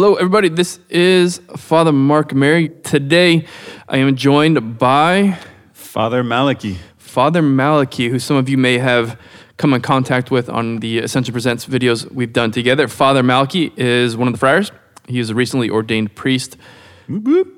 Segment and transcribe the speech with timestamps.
[0.00, 0.48] Hello, everybody.
[0.48, 2.68] This is Father Mark Mary.
[2.84, 3.46] Today,
[3.88, 5.36] I am joined by
[5.72, 6.78] Father Malachi.
[6.98, 9.18] Father Malachi, who some of you may have
[9.56, 12.86] come in contact with on the Ascension Presents videos we've done together.
[12.86, 14.70] Father Malachi is one of the friars.
[15.08, 16.56] He is a recently ordained priest.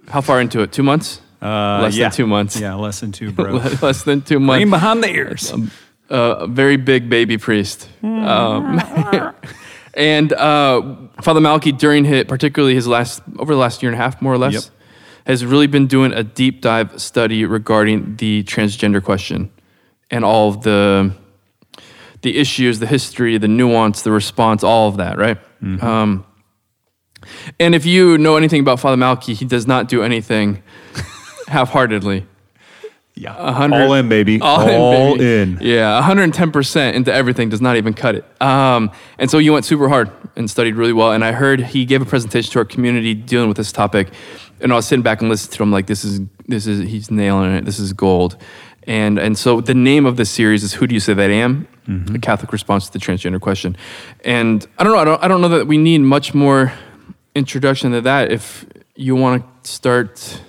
[0.09, 0.73] How far into it?
[0.73, 1.21] Two months?
[1.43, 2.09] Uh, Less yeah.
[2.09, 2.59] than two months.
[2.59, 3.57] Yeah, less than two, bro.
[3.83, 4.61] Less than two months.
[4.61, 5.53] Green behind the ears.
[6.11, 7.87] uh, a very big baby priest.
[8.03, 8.81] Um,
[9.95, 14.03] and uh, Father Malachi, during his, particularly his last, over the last year and a
[14.03, 14.63] half, more or less, Yep.
[15.27, 19.51] has really been doing a deep dive study regarding the transgender question
[20.11, 21.13] and all of the
[22.23, 25.39] the issues, the history, the nuance, the response, all of that, right?
[25.83, 26.27] Um,
[27.59, 30.63] and if you know anything about Father Malachi, he does not do anything
[31.49, 32.27] half-heartedly.
[33.21, 33.53] Yeah.
[33.53, 34.41] hundred- All in, baby.
[34.41, 35.43] All, All, in, baby.
[35.43, 35.59] in.
[35.61, 38.25] Yeah, 110% into everything does not even cut it.
[38.43, 41.13] Um, and so you went super hard and studied really well.
[41.13, 44.09] And I heard he gave a presentation to our community dealing with this topic.
[44.61, 47.11] And I was sitting back and listening to him like, this is, this is, he's
[47.11, 47.65] nailing it.
[47.65, 48.37] This is gold.
[48.85, 51.35] And, and so the name of the series is Who Do You Say That I
[51.35, 51.67] Am?
[52.15, 53.77] A Catholic response to the transgender question.
[54.25, 56.73] And I don't know, I don't, I don't know that we need much more
[57.35, 58.65] introduction to that if
[58.95, 60.41] you want to start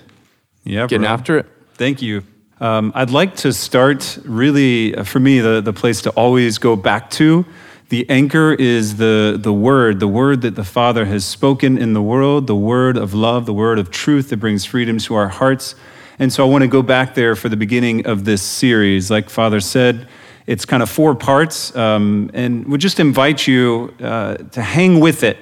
[0.64, 1.10] Yeah, getting bro.
[1.10, 1.48] after it.
[1.76, 2.24] Thank you.
[2.62, 6.76] Um, I'd like to start really, uh, for me, the, the place to always go
[6.76, 7.44] back to.
[7.90, 12.04] The anchor is the, the word, the word that the Father has spoken in the
[12.04, 15.74] world, the word of love, the word of truth that brings freedom to our hearts.
[16.20, 19.10] And so I want to go back there for the beginning of this series.
[19.10, 20.08] Like Father said,
[20.46, 25.24] it's kind of four parts, um, and we just invite you uh, to hang with
[25.24, 25.40] it.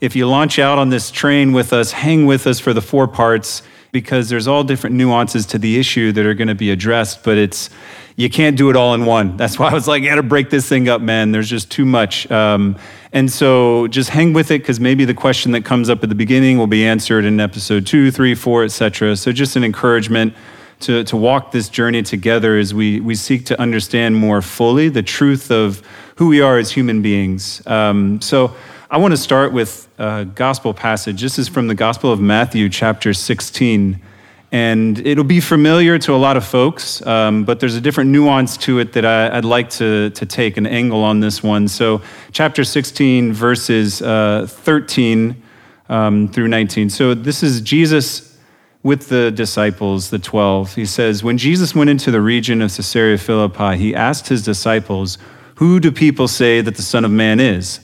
[0.00, 3.08] If you launch out on this train with us, hang with us for the four
[3.08, 7.24] parts because there's all different nuances to the issue that are going to be addressed,
[7.24, 7.70] but it's
[8.16, 9.36] you can't do it all in one.
[9.36, 11.32] That's why I was like, I got to break this thing up, man.
[11.32, 12.30] There's just too much.
[12.30, 12.76] Um,
[13.12, 16.14] and so just hang with it because maybe the question that comes up at the
[16.14, 19.16] beginning will be answered in episode two, three, four, etc.
[19.16, 20.34] So just an encouragement
[20.80, 25.02] to, to walk this journey together as we, we seek to understand more fully the
[25.02, 25.82] truth of
[26.16, 27.66] who we are as human beings.
[27.66, 28.54] Um, so
[28.92, 31.22] I want to start with a gospel passage.
[31.22, 34.02] This is from the Gospel of Matthew, chapter 16.
[34.50, 38.56] And it'll be familiar to a lot of folks, um, but there's a different nuance
[38.56, 41.68] to it that I, I'd like to, to take an angle on this one.
[41.68, 42.02] So,
[42.32, 45.40] chapter 16, verses uh, 13
[45.88, 46.90] um, through 19.
[46.90, 48.36] So, this is Jesus
[48.82, 50.74] with the disciples, the 12.
[50.74, 55.16] He says, When Jesus went into the region of Caesarea Philippi, he asked his disciples,
[55.54, 57.78] Who do people say that the Son of Man is?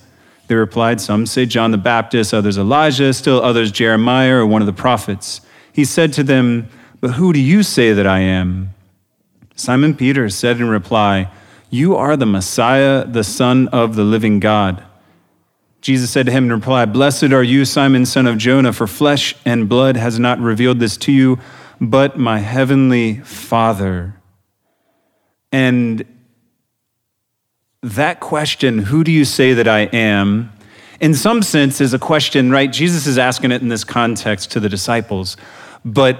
[0.46, 4.66] They replied, Some say John the Baptist, others Elijah, still others Jeremiah or one of
[4.66, 5.40] the prophets.
[5.72, 6.68] He said to them,
[7.00, 8.74] But who do you say that I am?
[9.54, 11.30] Simon Peter said in reply,
[11.70, 14.82] You are the Messiah, the Son of the living God.
[15.86, 19.36] Jesus said to him in reply, Blessed are you, Simon, son of Jonah, for flesh
[19.44, 21.38] and blood has not revealed this to you,
[21.80, 24.20] but my heavenly Father.
[25.52, 26.04] And
[27.86, 30.52] that question, who do you say that I am,
[31.00, 32.72] in some sense is a question, right?
[32.72, 35.36] Jesus is asking it in this context to the disciples.
[35.84, 36.18] But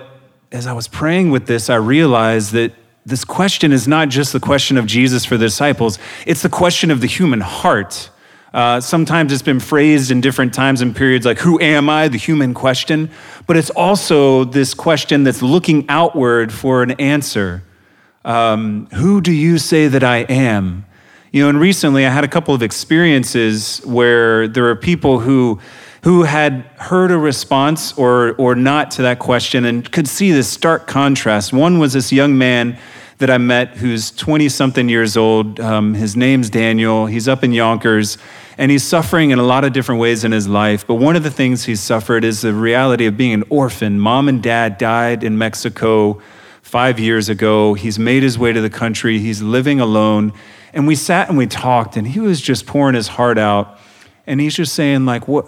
[0.52, 2.72] as I was praying with this, I realized that
[3.04, 6.90] this question is not just the question of Jesus for the disciples, it's the question
[6.90, 8.10] of the human heart.
[8.54, 12.08] Uh, sometimes it's been phrased in different times and periods like, Who am I?
[12.08, 13.10] the human question.
[13.46, 17.64] But it's also this question that's looking outward for an answer.
[18.24, 20.86] Um, who do you say that I am?
[21.36, 25.60] You know, and recently I had a couple of experiences where there were people who
[26.02, 30.48] who had heard a response or or not to that question and could see this
[30.48, 31.52] stark contrast.
[31.52, 32.78] One was this young man
[33.18, 35.60] that I met who's 20 something years old.
[35.60, 37.04] Um, his name's Daniel.
[37.04, 38.16] He's up in Yonkers
[38.56, 40.86] and he's suffering in a lot of different ways in his life.
[40.86, 44.00] But one of the things he's suffered is the reality of being an orphan.
[44.00, 46.22] Mom and dad died in Mexico
[46.66, 47.74] five years ago.
[47.74, 49.20] He's made his way to the country.
[49.20, 50.32] He's living alone.
[50.72, 53.78] And we sat and we talked, and he was just pouring his heart out.
[54.26, 55.46] And he's just saying, like, what,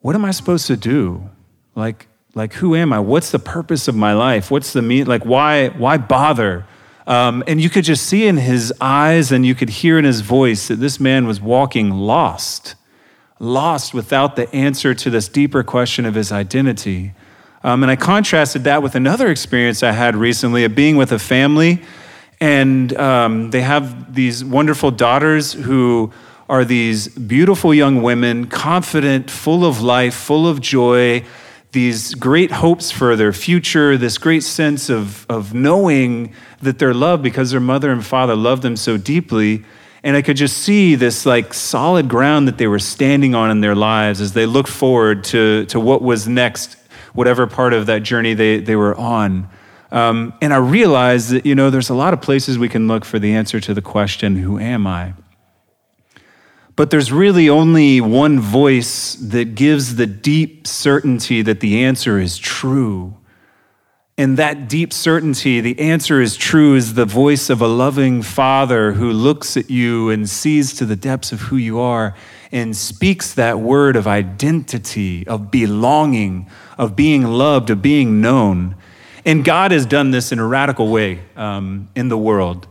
[0.00, 1.30] what am I supposed to do?
[1.76, 2.98] Like, like who am I?
[2.98, 4.50] What's the purpose of my life?
[4.50, 5.06] What's the mean?
[5.06, 6.66] Like, why, why bother?
[7.06, 10.22] Um, and you could just see in his eyes and you could hear in his
[10.22, 12.74] voice that this man was walking lost,
[13.38, 17.12] lost without the answer to this deeper question of his identity.
[17.62, 21.18] Um, and I contrasted that with another experience I had recently of being with a
[21.18, 21.82] family,
[22.40, 26.12] and um, they have these wonderful daughters who
[26.48, 31.22] are these beautiful young women, confident, full of life, full of joy,
[31.72, 37.22] these great hopes for their future, this great sense of, of knowing that they're loved
[37.22, 39.64] because their mother and father loved them so deeply.
[40.02, 43.60] And I could just see this like solid ground that they were standing on in
[43.60, 46.76] their lives as they looked forward to, to what was next,
[47.14, 49.48] whatever part of that journey they, they were on.
[49.90, 53.04] Um, and I realized that, you know, there's a lot of places we can look
[53.04, 55.14] for the answer to the question, Who am I?
[56.76, 62.38] But there's really only one voice that gives the deep certainty that the answer is
[62.38, 63.16] true.
[64.16, 68.92] And that deep certainty, the answer is true, is the voice of a loving father
[68.92, 72.14] who looks at you and sees to the depths of who you are
[72.52, 78.76] and speaks that word of identity, of belonging, of being loved, of being known.
[79.24, 82.66] And God has done this in a radical way um, in the world.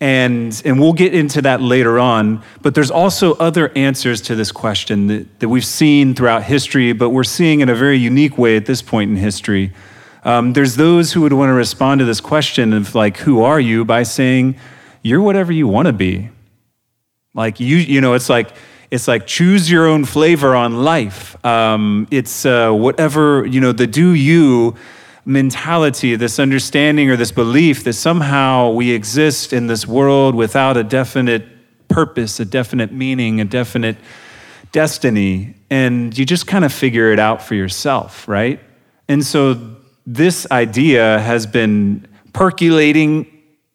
[0.00, 2.42] And, and we'll get into that later on.
[2.60, 7.10] But there's also other answers to this question that, that we've seen throughout history, but
[7.10, 9.72] we're seeing in a very unique way at this point in history.
[10.24, 13.60] Um, there's those who would want to respond to this question of like, who are
[13.60, 13.84] you?
[13.84, 14.56] By saying,
[15.02, 16.30] you're whatever you want to be.
[17.34, 18.54] Like you, you know, it's like
[18.92, 21.42] it's like choose your own flavor on life.
[21.46, 24.76] Um, it's uh, whatever you know, the do you
[25.24, 30.84] mentality, this understanding or this belief that somehow we exist in this world without a
[30.84, 31.42] definite
[31.88, 33.96] purpose, a definite meaning, a definite
[34.72, 38.60] destiny, and you just kind of figure it out for yourself, right?
[39.08, 39.74] And so
[40.06, 43.31] this idea has been percolating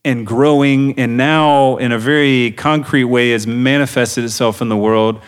[0.07, 5.21] and growing, and now, in a very concrete way, has manifested itself in the world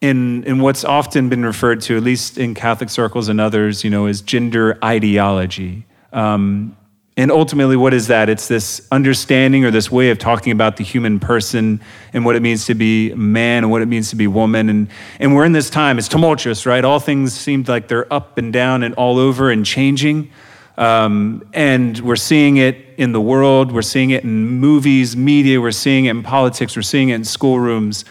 [0.00, 3.90] in, in what's often been referred to, at least in Catholic circles and others, you
[3.90, 5.84] know, as gender ideology.
[6.14, 6.78] Um,
[7.18, 8.30] and ultimately, what is that?
[8.30, 11.82] It's this understanding or this way of talking about the human person
[12.14, 14.70] and what it means to be man and what it means to be woman.
[14.70, 14.88] And,
[15.20, 16.84] and we're in this time, it's tumultuous, right?
[16.86, 20.30] All things seem like they're up and down and all over and changing.
[20.76, 25.70] Um, and we're seeing it in the world, we're seeing it in movies, media, we're
[25.70, 28.04] seeing it in politics, we're seeing it in schoolrooms.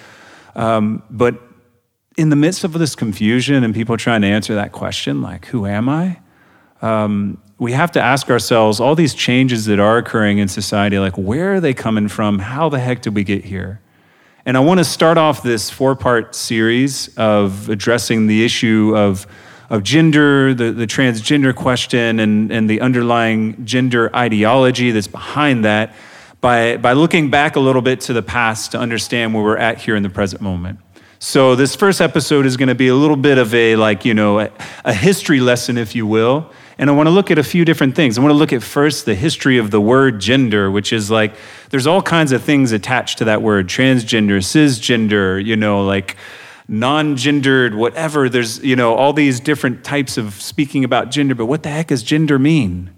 [0.55, 1.39] Um, but
[2.17, 5.65] in the midst of this confusion and people trying to answer that question, like, who
[5.65, 6.19] am I?
[6.81, 11.17] Um, we have to ask ourselves all these changes that are occurring in society, like
[11.17, 12.39] where are they coming from?
[12.39, 13.79] How the heck did we get here?
[14.45, 19.25] And I want to start off this four part series of addressing the issue of,
[19.69, 25.95] of gender, the, the transgender question, and, and the underlying gender ideology that's behind that
[26.41, 29.79] by, by looking back a little bit to the past to understand where we're at
[29.81, 30.79] here in the present moment.
[31.19, 34.13] So, this first episode is going to be a little bit of a, like, you
[34.13, 34.51] know, a,
[34.83, 37.95] a history lesson, if you will and I want to look at a few different
[37.95, 38.17] things.
[38.17, 41.33] I want to look at first the history of the word gender, which is like
[41.69, 46.17] there's all kinds of things attached to that word transgender, cisgender, you know, like
[46.67, 48.29] non gendered, whatever.
[48.29, 51.87] There's, you know, all these different types of speaking about gender, but what the heck
[51.87, 52.91] does gender mean?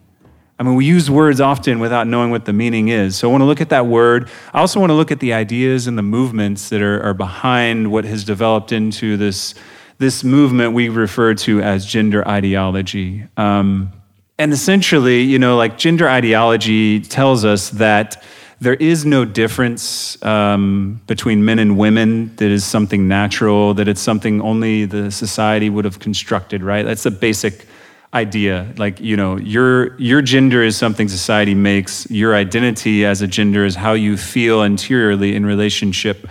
[0.60, 3.16] I mean, we use words often without knowing what the meaning is.
[3.16, 4.30] So I want to look at that word.
[4.54, 7.92] I also want to look at the ideas and the movements that are, are behind
[7.92, 9.54] what has developed into this
[10.00, 13.26] this movement we refer to as gender ideology.
[13.36, 13.92] Um,
[14.38, 18.24] and essentially, you know, like gender ideology tells us that
[18.60, 24.02] there is no difference um, between men and women that is something natural, that it's
[24.02, 26.84] something only the society would have constructed, right?
[26.84, 27.68] That's a basic
[28.14, 28.74] idea.
[28.78, 33.64] Like, you know, your, your gender is something society makes, your identity as a gender
[33.64, 36.28] is how you feel interiorly in relationship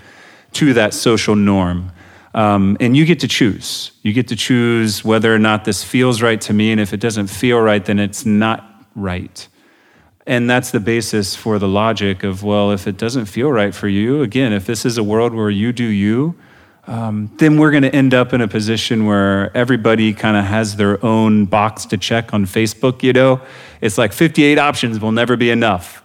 [0.54, 1.92] to that social norm.
[2.34, 3.92] Um, and you get to choose.
[4.02, 6.72] You get to choose whether or not this feels right to me.
[6.72, 9.46] And if it doesn't feel right, then it's not right.
[10.26, 13.88] And that's the basis for the logic of, well, if it doesn't feel right for
[13.88, 16.34] you, again, if this is a world where you do you,
[16.88, 20.76] um, then we're going to end up in a position where everybody kind of has
[20.76, 23.02] their own box to check on Facebook.
[23.02, 23.40] You know,
[23.80, 26.02] it's like 58 options will never be enough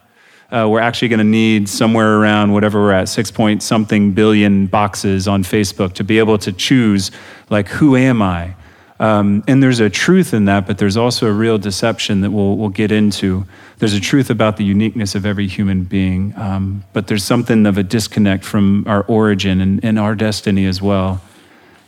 [0.52, 4.68] uh, we're actually going to need somewhere around whatever we're at, six point something billion
[4.68, 7.12] boxes on Facebook to be able to choose,
[7.50, 8.56] like, who am I?
[9.02, 12.56] Um, and there's a truth in that, but there's also a real deception that we'll,
[12.56, 13.48] we'll get into.
[13.80, 17.80] There's a truth about the uniqueness of every human being, um, but there's something of
[17.80, 21.20] a disconnect from our origin and, and our destiny as well.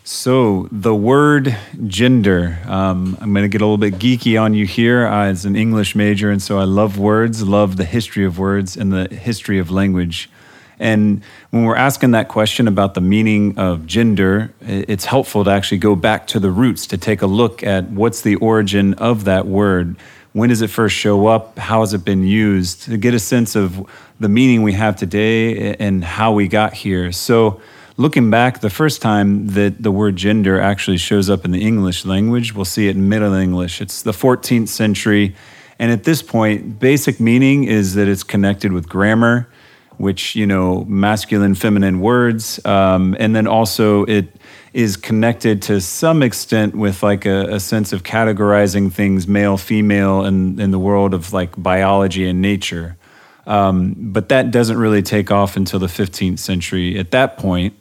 [0.03, 1.55] So, the word
[1.86, 5.46] gender, um, I'm going to get a little bit geeky on you here uh, as
[5.46, 9.08] an English major, and so I love words, love the history of words and the
[9.13, 10.32] history of language.
[10.80, 15.77] And when we're asking that question about the meaning of gender, it's helpful to actually
[15.77, 19.46] go back to the roots to take a look at what's the origin of that
[19.46, 19.96] word.
[20.34, 21.60] When does it first show up?
[21.60, 22.84] How has it been used?
[22.84, 23.88] To get a sense of
[24.20, 27.12] the meaning we have today and how we got here.
[27.12, 27.62] So,
[27.98, 32.03] looking back, the first time that the word gender actually shows up in the English
[32.06, 33.80] language, we'll see it in Middle English.
[33.80, 35.36] It's the 14th century.
[35.77, 39.48] And at this point, basic meaning is that it's connected with grammar.
[39.97, 44.35] Which you know masculine feminine words um, and then also it
[44.73, 50.25] is connected to some extent with like a, a sense of categorizing things male female
[50.25, 52.97] in, in the world of like biology and nature.
[53.45, 56.97] Um, but that doesn't really take off until the 15th century.
[56.97, 57.75] At that point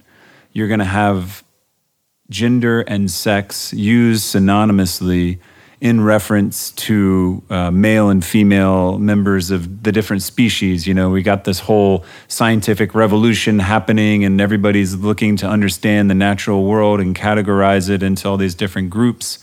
[0.53, 1.43] you're going to have
[2.29, 5.39] gender and sex used synonymously
[5.83, 10.87] in reference to uh, male and female members of the different species.
[10.87, 16.15] You know, we got this whole scientific revolution happening, and everybody's looking to understand the
[16.15, 19.41] natural world and categorize it into all these different groups.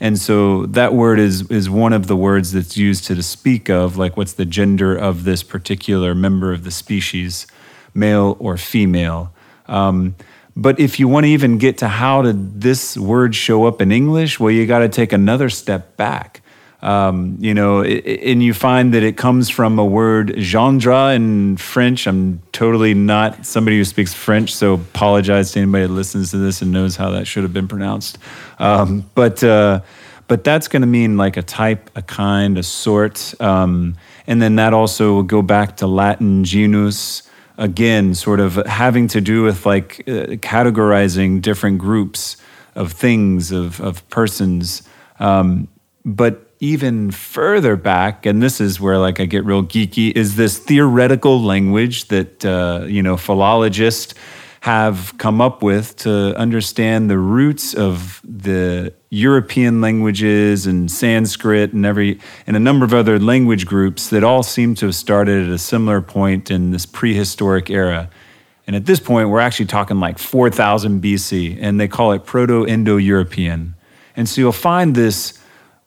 [0.00, 3.98] And so that word is is one of the words that's used to speak of
[3.98, 7.46] like what's the gender of this particular member of the species,
[7.92, 9.34] male or female.
[9.66, 10.14] Um,
[10.56, 13.90] but if you want to even get to how did this word show up in
[13.90, 16.42] English, well, you got to take another step back.
[16.82, 22.08] Um, you know, and you find that it comes from a word gendre in French.
[22.08, 26.60] I'm totally not somebody who speaks French, so apologize to anybody that listens to this
[26.60, 28.18] and knows how that should have been pronounced.
[28.58, 29.82] Um, but uh,
[30.26, 34.56] but that's going to mean like a type, a kind, a sort, um, and then
[34.56, 37.22] that also will go back to Latin genus
[37.62, 42.36] again, sort of having to do with like uh, categorizing different groups
[42.74, 44.82] of things, of, of persons.
[45.20, 45.68] Um,
[46.04, 50.58] but even further back, and this is where like I get real geeky, is this
[50.58, 54.14] theoretical language that uh, you know philologists
[54.60, 61.84] have come up with to understand the roots of the European languages and Sanskrit and
[61.84, 65.52] every and a number of other language groups that all seem to have started at
[65.52, 68.08] a similar point in this prehistoric era.
[68.66, 72.66] And at this point, we're actually talking like 4000 BC, and they call it Proto
[72.66, 73.74] Indo European.
[74.16, 75.38] And so you'll find this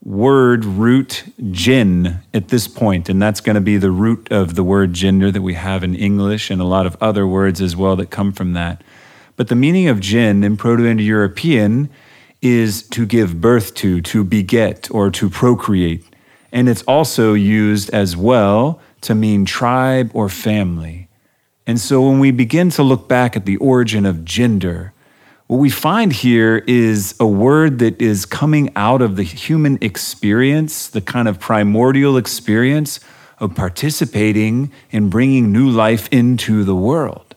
[0.03, 4.63] word root jin at this point, and that's going to be the root of the
[4.63, 7.95] word gender that we have in English and a lot of other words as well
[7.95, 8.83] that come from that.
[9.35, 11.89] But the meaning of jin in Proto Indo European
[12.41, 16.05] is to give birth to, to beget, or to procreate.
[16.51, 21.07] And it's also used as well to mean tribe or family.
[21.67, 24.93] And so when we begin to look back at the origin of gender,
[25.47, 30.87] what we find here is a word that is coming out of the human experience,
[30.87, 32.99] the kind of primordial experience
[33.39, 37.35] of participating in bringing new life into the world.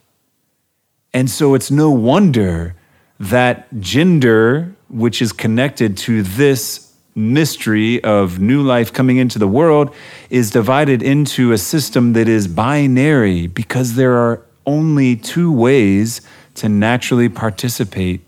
[1.12, 2.74] And so it's no wonder
[3.20, 9.94] that gender which is connected to this mystery of new life coming into the world,
[10.30, 16.20] is divided into a system that is binary because there are only two ways
[16.54, 18.20] to naturally participate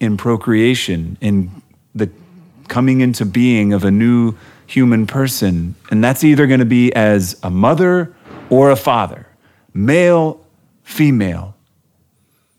[0.00, 1.50] in procreation, in
[1.94, 2.10] the
[2.68, 4.34] coming into being of a new
[4.66, 5.74] human person.
[5.90, 8.14] And that's either going to be as a mother
[8.50, 9.26] or a father,
[9.72, 10.44] male,
[10.82, 11.54] female.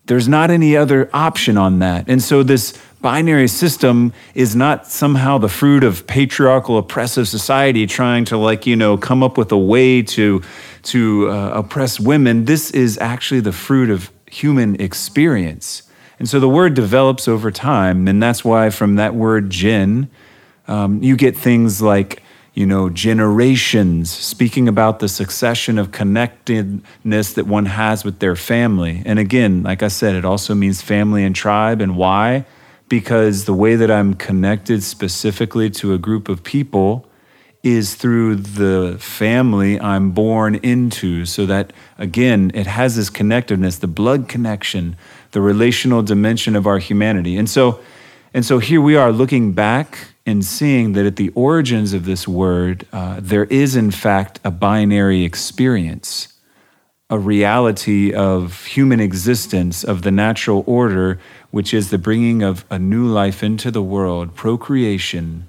[0.05, 2.07] There's not any other option on that.
[2.07, 8.25] And so this binary system is not somehow the fruit of patriarchal oppressive society trying
[8.25, 10.41] to like you know come up with a way to
[10.83, 12.45] to uh, oppress women.
[12.45, 15.83] This is actually the fruit of human experience.
[16.19, 20.09] And so the word develops over time and that's why from that word jin
[20.67, 22.23] um, you get things like
[22.55, 29.03] you know generations speaking about the succession of connectedness that one has with their family.
[29.05, 32.45] And again like i said it also means family and tribe and why
[32.89, 37.05] because the way that I'm connected specifically to a group of people
[37.63, 41.25] is through the family I'm born into.
[41.25, 44.95] So that, again, it has this connectiveness, the blood connection,
[45.31, 47.35] the relational dimension of our humanity.
[47.35, 47.79] And so,
[48.33, 52.27] and so here we are looking back and seeing that at the origins of this
[52.27, 56.27] word, uh, there is, in fact, a binary experience,
[57.09, 61.19] a reality of human existence, of the natural order
[61.51, 65.47] which is the bringing of a new life into the world, procreation,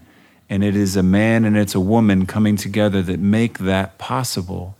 [0.48, 4.76] and it is a man and it's a woman coming together that make that possible.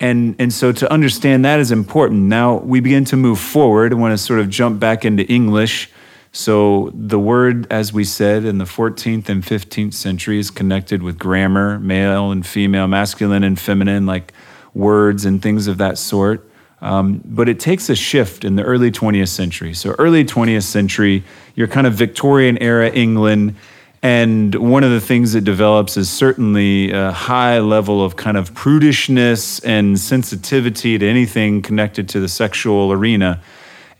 [0.00, 2.22] And, and so to understand that is important.
[2.22, 3.92] Now we begin to move forward.
[3.92, 5.90] I want to sort of jump back into English.
[6.32, 11.18] So the word, as we said, in the 14th and 15th century is connected with
[11.18, 14.32] grammar, male and female, masculine and feminine, like
[14.74, 16.48] words and things of that sort.
[16.80, 19.72] Um, but it takes a shift in the early 20th century.
[19.72, 21.22] So, early 20th century,
[21.54, 23.54] you're kind of Victorian era England.
[24.02, 28.52] And one of the things that develops is certainly a high level of kind of
[28.52, 33.40] prudishness and sensitivity to anything connected to the sexual arena.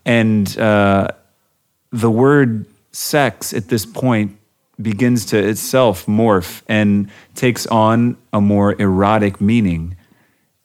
[0.05, 1.09] And uh,
[1.93, 4.37] the word sex at this point
[4.81, 9.97] begins to itself morph and takes on a more erotic meaning.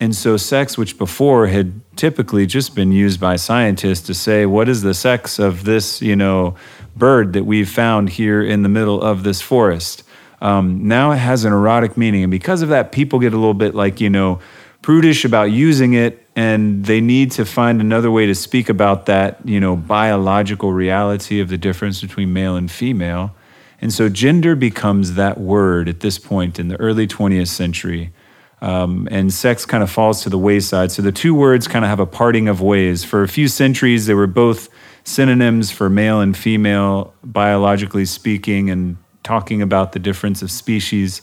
[0.00, 4.68] And so, sex, which before had typically just been used by scientists to say, what
[4.68, 6.54] is the sex of this, you know,
[6.96, 10.04] bird that we've found here in the middle of this forest?
[10.40, 12.22] Um, now it has an erotic meaning.
[12.22, 14.38] And because of that, people get a little bit like, you know,
[14.82, 19.40] prudish about using it and they need to find another way to speak about that,
[19.44, 23.34] you know, biological reality of the difference between male and female.
[23.80, 28.12] And so gender becomes that word at this point in the early 20th century
[28.60, 30.90] um, and sex kind of falls to the wayside.
[30.90, 33.04] So the two words kind of have a parting of ways.
[33.04, 34.68] For a few centuries, they were both
[35.04, 41.22] synonyms for male and female, biologically speaking, and talking about the difference of species.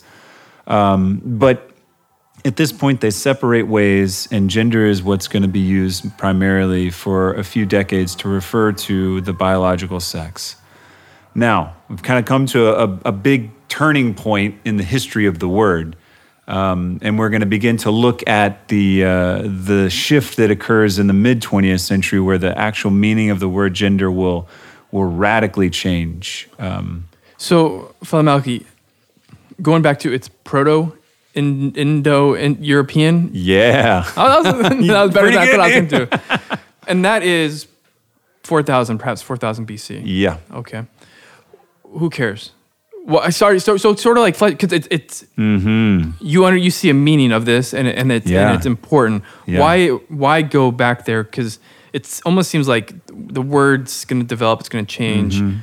[0.67, 1.71] Um, but
[2.45, 6.89] at this point, they separate ways, and gender is what's going to be used primarily
[6.89, 10.55] for a few decades to refer to the biological sex.
[11.33, 15.39] Now, we've kind of come to a, a big turning point in the history of
[15.39, 15.95] the word.
[16.47, 20.99] Um, and we're going to begin to look at the uh, the shift that occurs
[20.99, 24.47] in the mid 20th century, where the actual meaning of the word gender will
[24.91, 26.47] will radically change.
[26.59, 28.65] Um, so, Father Malky,
[29.61, 30.95] going back to its proto
[31.35, 33.29] Indo European.
[33.33, 36.59] Yeah, oh, that, was, that was better than I thought I was into.
[36.87, 37.67] And that is
[38.43, 40.03] four thousand, perhaps four thousand BC.
[40.05, 40.37] Yeah.
[40.51, 40.85] Okay.
[41.83, 42.51] Who cares?
[43.05, 43.59] Well, sorry.
[43.59, 46.11] So, so it's sort of like because it's it's mm-hmm.
[46.19, 48.47] you under you see a meaning of this and and it's Yeah.
[48.47, 49.23] and it's important.
[49.45, 49.59] Yeah.
[49.59, 51.23] Why why go back there?
[51.23, 51.59] Because
[51.93, 54.59] it almost seems like the word's going to develop.
[54.59, 55.35] It's going to change.
[55.35, 55.59] Mm-hmm.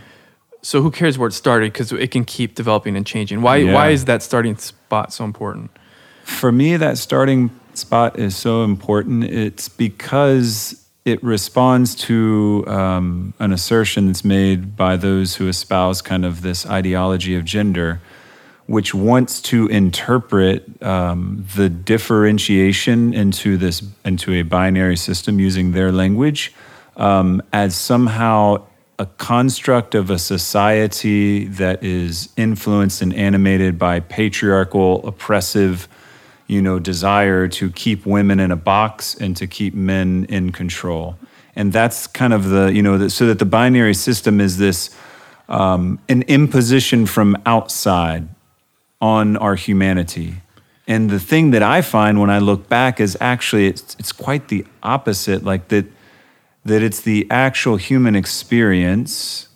[0.62, 1.72] So who cares where it started?
[1.72, 3.42] Because it can keep developing and changing.
[3.42, 3.74] Why Yeah.
[3.74, 5.70] why is that starting spot so important?
[6.22, 9.24] For me, that starting spot is so important.
[9.24, 16.24] It's because it responds to um, an assertion that's made by those who espouse kind
[16.24, 18.00] of this ideology of gender,
[18.66, 25.90] which wants to interpret um, the differentiation into this into a binary system using their
[25.90, 26.52] language
[26.96, 28.62] um, as somehow
[28.98, 35.88] a construct of a society that is influenced and animated by patriarchal, oppressive,
[36.46, 41.16] you know, desire to keep women in a box and to keep men in control.
[41.54, 44.90] And that's kind of the, you know, the, so that the binary system is this
[45.48, 48.28] um, an imposition from outside
[49.00, 50.36] on our humanity.
[50.86, 54.48] And the thing that I find when I look back is actually it's, it's quite
[54.48, 55.86] the opposite, like that
[56.64, 59.48] that it's the actual human experience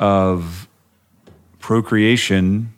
[0.00, 0.68] of
[1.60, 2.73] procreation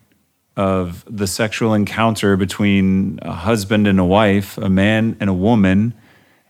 [0.57, 5.92] of the sexual encounter between a husband and a wife, a man and a woman,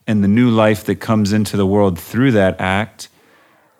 [0.07, 3.09] and the new life that comes into the world through that act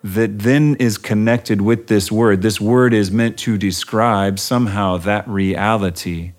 [0.03, 2.41] that then is connected with this word.
[2.41, 6.33] This word is meant to describe somehow that reality.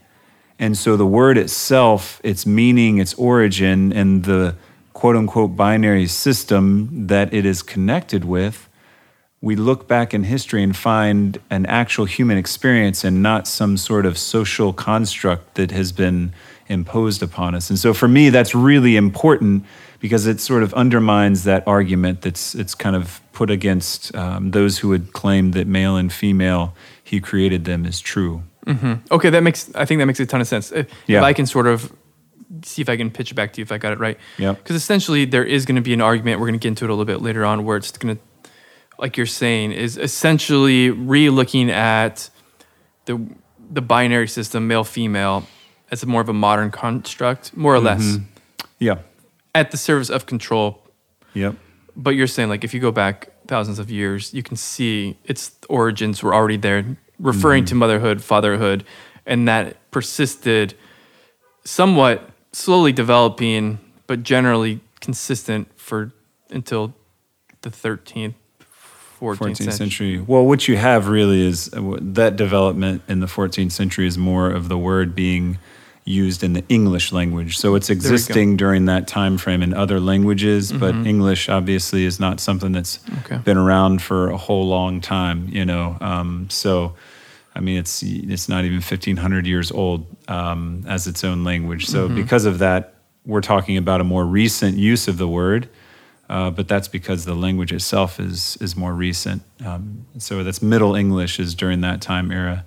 [0.58, 4.56] And so the word itself, its meaning, its origin, and the
[4.92, 8.67] quote unquote binary system that it is connected with
[9.40, 14.04] we look back in history and find an actual human experience and not some sort
[14.04, 16.32] of social construct that has been
[16.66, 17.70] imposed upon us.
[17.70, 19.64] And so for me, that's really important
[20.00, 24.78] because it sort of undermines that argument that's it's kind of put against um, those
[24.78, 28.42] who would claim that male and female, he created them, is true.
[29.10, 30.70] Okay, that makes I think that makes a ton of sense.
[30.72, 31.18] If, Yeah.
[31.18, 31.90] if I can sort of
[32.64, 34.18] see if I can pitch it back to you if I got it right.
[34.36, 34.52] Yeah.
[34.52, 36.38] Because essentially there is going to be an argument.
[36.40, 38.22] We're going to get into it a little bit later on where it's going to,
[38.98, 42.30] like you're saying, is essentially re-looking at
[43.04, 43.20] the
[43.70, 45.46] the binary system, male female,
[45.90, 48.24] as more of a modern construct, more or less, mm-hmm.
[48.78, 48.98] Yeah.
[49.54, 50.82] at the service of control.
[51.34, 51.56] Yep.
[51.96, 55.56] But you're saying like if you go back thousands of years, you can see its
[55.68, 57.68] origins were already there, referring mm-hmm.
[57.68, 58.84] to motherhood, fatherhood,
[59.26, 60.74] and that persisted
[61.64, 66.12] somewhat slowly developing, but generally consistent for
[66.50, 66.94] until
[67.62, 68.34] the 13th,
[69.20, 69.72] 14th, 14th century.
[69.72, 70.20] century.
[70.26, 74.50] Well, what you have really is uh, that development in the 14th century is more
[74.50, 75.58] of the word being
[76.04, 77.58] used in the English language.
[77.58, 82.40] So it's existing during that time frame in other languages, but English obviously is not
[82.40, 83.18] something that's Mm-hmm.
[83.34, 83.36] Okay.
[83.44, 85.48] been around for a whole long time.
[85.50, 86.94] You know, um, so.
[87.54, 91.86] I mean, it's it's not even 1,500 years old um, as its own language.
[91.86, 92.14] So, Mm-hmm.
[92.14, 92.94] because of that,
[93.26, 95.68] we're talking about a more recent use of the word.
[96.28, 99.42] Uh, but that's because the language itself is is more recent.
[99.64, 102.64] Um, so that's Middle English is during that time era.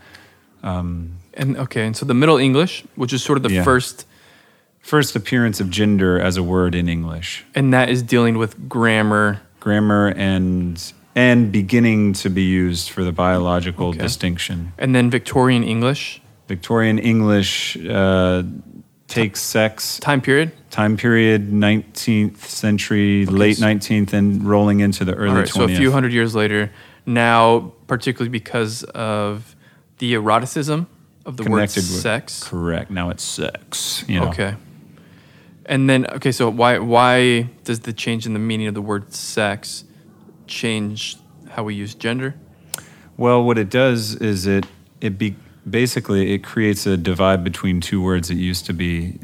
[0.64, 3.64] And okay, and so the Middle English, which is sort of the Yeah.
[3.64, 4.06] first,
[4.84, 9.40] First appearance of gender as a word in English, and that is dealing with grammar.
[9.60, 14.00] grammar and and beginning to be used for the biological Okay.
[14.00, 14.72] distinction.
[14.80, 16.20] And then Victorian English.
[16.48, 18.42] Victorian English uh,
[19.12, 20.52] take sex, Time period.
[20.72, 25.54] time period 19th century, late so- 19th, and rolling into the early All right, 20th.
[25.54, 26.72] so a few hundred years later,
[27.06, 29.56] now particularly because of
[30.00, 30.88] the eroticism
[31.26, 32.44] of the word Connected with- sex.
[32.44, 32.90] Correct.
[32.90, 34.04] Now it's sex.
[34.08, 34.30] You know.
[34.30, 34.56] Okay.
[35.66, 39.14] And then okay, so why why does the change in the meaning of the word
[39.14, 39.84] sex
[40.48, 41.18] change
[41.52, 42.34] how we use gender?
[43.18, 44.66] Well, what it does is it
[45.02, 45.36] it be
[45.70, 49.20] basically it creates a divide between two words that used to be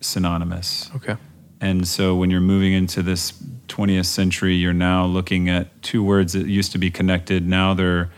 [0.00, 0.90] synonymous.
[0.96, 1.16] Okay.
[1.60, 3.32] And so when you're moving into this
[3.68, 7.46] 20th century, you're now looking at two words that used to be connected.
[7.46, 8.10] Now they're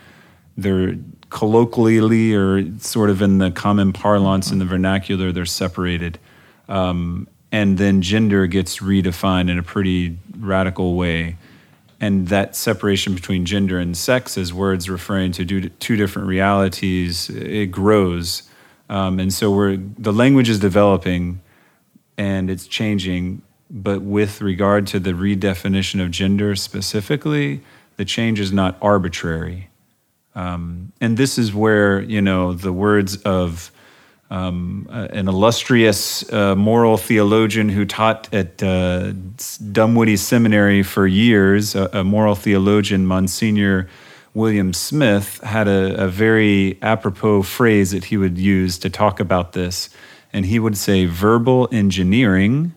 [0.57, 0.97] they're
[1.31, 6.19] colloquially or sort of in the common parlance in the vernacular, they're separated.
[6.69, 11.37] Um, and then gender gets redefined in a pretty radical way.
[12.01, 17.71] And that separation between gender and sex as words referring to two different realities, it
[17.71, 18.43] grows.
[18.91, 21.41] Um, and so we're, the language is developing
[22.19, 23.43] and it's changing.
[23.71, 27.63] But with regard to the redefinition of gender specifically,
[27.97, 29.71] the change is not arbitrary.
[30.35, 33.73] Um, and this is where, you know, the words of
[34.31, 41.89] um, uh, an illustrious uh, moral theologian who taught at uh, Seminary for years, a,
[41.93, 43.89] a moral theologian, Monsignor
[44.35, 49.53] William Smith, had a, a very apropos phrase that he would use to talk about
[49.53, 49.89] this.
[50.33, 52.75] And he would say, verbal engineering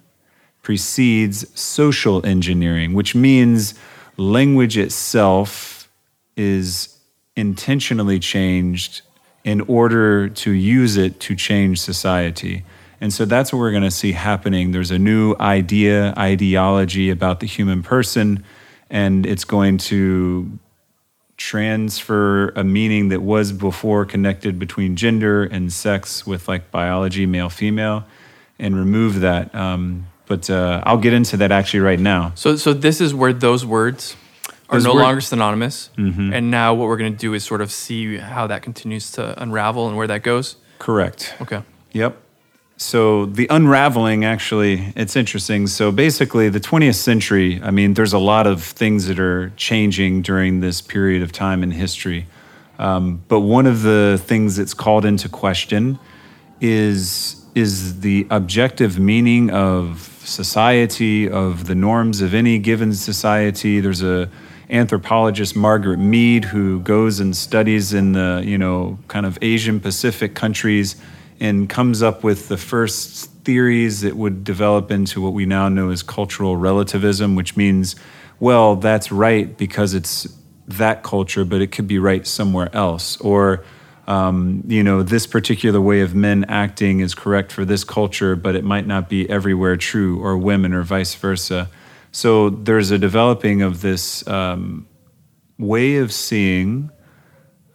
[0.62, 3.74] precedes social engineering, which means
[4.18, 5.90] language itself
[6.38, 6.98] is
[7.36, 9.02] intentionally changed
[9.50, 12.64] in order to use it to change society.
[13.02, 14.74] And so that's what we're going to see happening.
[14.74, 18.44] There's a new idea, ideology about the human person,
[18.92, 20.60] and it's going to
[21.36, 27.50] transfer a meaning that was before connected between gender and sex with like biology, male,
[27.50, 28.04] female,
[28.60, 29.56] and remove that.
[29.56, 32.34] Um, but uh, I'll get into that actually right now.
[32.36, 34.16] So so this is where those words
[34.70, 35.90] are no longer synonymous.
[36.34, 39.42] And now what we're going to do is sort of see how that continues to
[39.42, 40.56] unravel and where that goes.
[40.78, 41.36] Correct.
[41.42, 41.62] Okay.
[41.92, 42.18] Yep.
[42.78, 45.68] So the unraveling actually, it's interesting.
[45.68, 50.22] So basically, the 20th century, I mean, there's a lot of things that are changing
[50.22, 52.28] during this period of time in history.
[52.78, 56.00] Um, but one of the things that's called into question
[56.62, 63.82] is, is the objective meaning of society, of the norms of any given society.
[63.82, 64.30] There's a
[64.70, 70.36] anthropologist Margaret Mead who goes and studies in the you know kind of Asian Pacific
[70.36, 70.96] countries
[71.40, 75.90] and comes up with the first theories that would develop into what we now know
[75.90, 77.96] as cultural relativism, which means,
[78.40, 80.28] well, that's right because it's
[80.68, 83.64] that culture, but it could be right somewhere else, or
[84.08, 88.56] um, you know, this particular way of men acting is correct for this culture, but
[88.56, 91.70] it might not be everywhere true, or women, or vice versa.
[92.12, 94.88] So there's a developing of this um,
[95.58, 96.89] way of seeing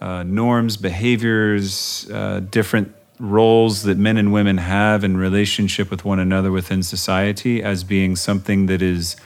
[0.01, 6.18] uh, norms, behaviors, uh, different roles that men and women have in relationship with one
[6.18, 9.16] another within society as being something that is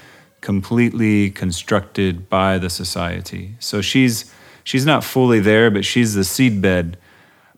[0.41, 3.57] completely constructed by the society.
[3.59, 6.95] So she's she's not fully there, but she's the seedbed.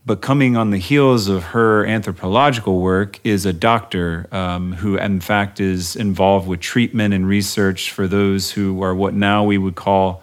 [0.06, 5.20] But coming on the heels of her anthropological work is a doctor um, who, in
[5.20, 9.74] fact, is involved with treatment and research for those who are what now we would
[9.74, 10.22] call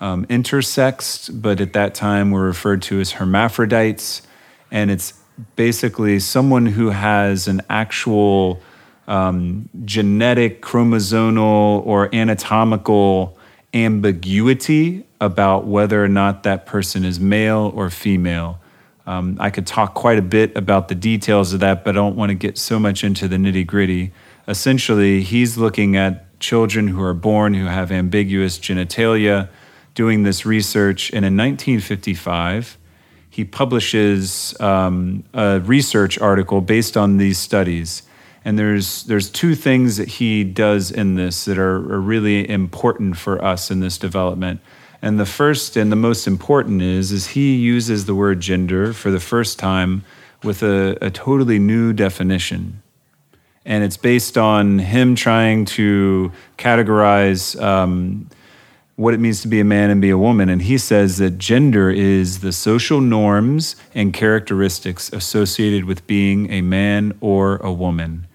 [0.00, 4.22] um, intersexed, but at that time were referred to as hermaphrodites.
[4.70, 5.14] And it's
[5.56, 8.60] basically someone who has an actual
[9.08, 13.36] um, genetic, chromosomal, or anatomical
[13.74, 18.60] ambiguity about whether or not that person is male or female.
[19.06, 22.16] Um, I could talk quite a bit about the details of that, but I don't
[22.16, 24.12] want to get so much into the nitty gritty.
[24.48, 29.48] Essentially, he's looking at children who are born who have ambiguous genitalia,
[29.94, 31.10] doing this research.
[31.10, 32.76] And in 1955,
[33.30, 38.02] he publishes um, a research article based on these studies.
[38.44, 43.16] And there's, there's two things that he does in this that are, are really important
[43.16, 44.60] for us in this development.
[45.06, 49.12] And the first and the most important is, is he uses the word gender for
[49.12, 50.04] the first time
[50.42, 52.82] with a, a totally new definition.
[53.64, 58.28] And it's based on him trying to categorize um,
[58.96, 60.48] what it means to be a man and be a woman.
[60.48, 66.62] And he says that gender is the social norms and characteristics associated with being a
[66.62, 68.26] man or a woman.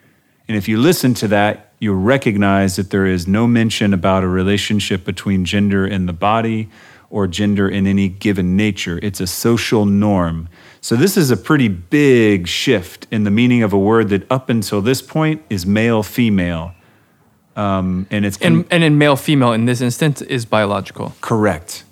[0.47, 4.28] And if you listen to that, you'll recognize that there is no mention about a
[4.28, 6.70] relationship between gender and the body
[7.10, 9.00] or gender in any given nature.
[9.02, 10.48] It's a social norm.
[10.80, 14.48] So this is a pretty big shift in the meaning of a word that up
[14.50, 16.72] until this point is male female.
[17.56, 21.13] Um, and it's And, and in male female in this instance is biological.
[21.20, 21.84] correct.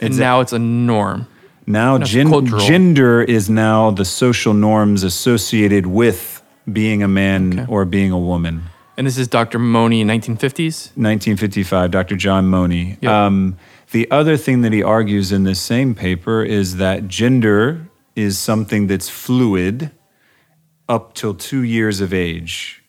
[0.00, 1.26] And now it's a norm.
[1.66, 7.72] Now, gen- gender is now the social norms associated with being a man Okay.
[7.72, 8.64] or being a woman.
[8.96, 9.58] And this is Dr.
[9.58, 10.90] Money 1950s.
[10.96, 12.16] 1955, Dr.
[12.16, 12.96] John Money.
[13.00, 13.10] Yep.
[13.10, 13.56] Um,
[13.90, 18.86] the other thing that he argues in this same paper is that gender is something
[18.86, 19.90] that's fluid
[20.88, 22.82] up till two years of age.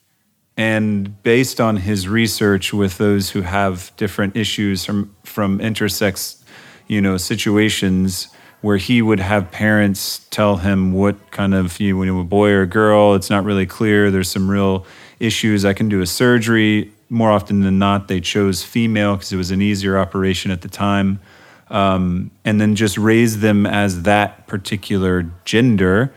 [0.58, 6.44] And based on his research with those who have different issues from, from intersex,
[6.88, 8.30] you know, situations
[8.62, 12.62] where he would have parents tell him what kind of, you know, a boy or
[12.62, 14.12] a girl, it's not really clear.
[14.12, 14.86] There's some real
[15.20, 15.66] issues.
[15.66, 16.92] I can do a surgery.
[17.10, 20.68] More often than not, they chose female because it was an easier operation at the
[20.68, 21.20] time.
[21.70, 26.14] Um, and then just raise them as that particular gender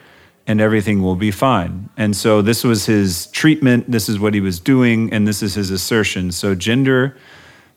[0.46, 1.90] and everything will be fine.
[1.96, 5.54] And so this was his treatment, this is what he was doing, and this is
[5.54, 6.32] his assertion.
[6.32, 7.16] So gender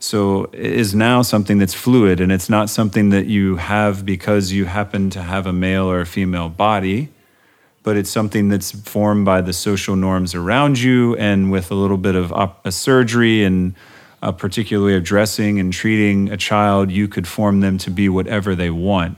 [0.04, 4.66] so is now something that's fluid and it's not something that you have because you
[4.66, 7.10] happen to have a male or a female body,
[7.84, 11.98] but it's something that's formed by the social norms around you and with a little
[11.98, 13.74] bit of op- a surgery and
[14.22, 18.70] uh, particularly addressing and treating a child, you could form them to be whatever they
[18.70, 19.18] want.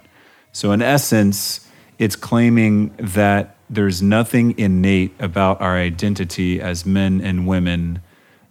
[0.53, 1.67] So, in essence,
[1.99, 8.01] it's claiming that there's nothing innate about our identity as men and women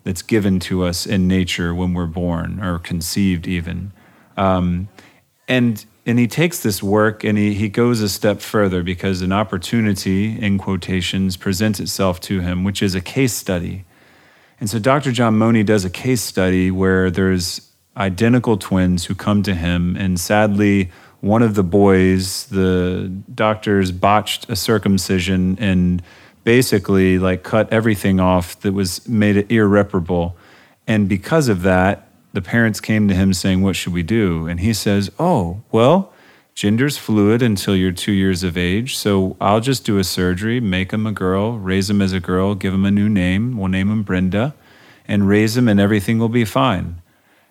[0.04, 3.92] that's given to us in nature when we're born or conceived, even.
[4.36, 4.88] Um,
[5.46, 9.32] and and he takes this work and he, he goes a step further because an
[9.32, 13.84] opportunity, in quotations, presents itself to him, which is a case study.
[14.58, 15.12] And so Dr.
[15.12, 20.18] John Money does a case study where there's identical twins who come to him, and
[20.18, 26.02] sadly, one of the boys, the doctors botched a circumcision and
[26.42, 30.36] basically like cut everything off that was made it irreparable.
[30.86, 34.46] And because of that, the parents came to him saying, What should we do?
[34.46, 36.12] And he says, Oh, well,
[36.54, 38.96] gender's fluid until you're two years of age.
[38.96, 42.54] So I'll just do a surgery, make him a girl, raise him as a girl,
[42.54, 43.56] give him a new name.
[43.56, 44.54] We'll name him Brenda
[45.06, 47.02] and raise him, and everything will be fine.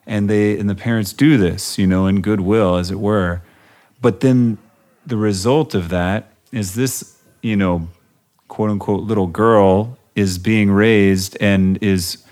[0.07, 3.41] And they and the parents do this, you know, in goodwill, as it were.
[4.01, 4.57] But then
[5.05, 7.87] the result of that is this, you know,
[8.47, 12.23] quote unquote little girl is being raised and is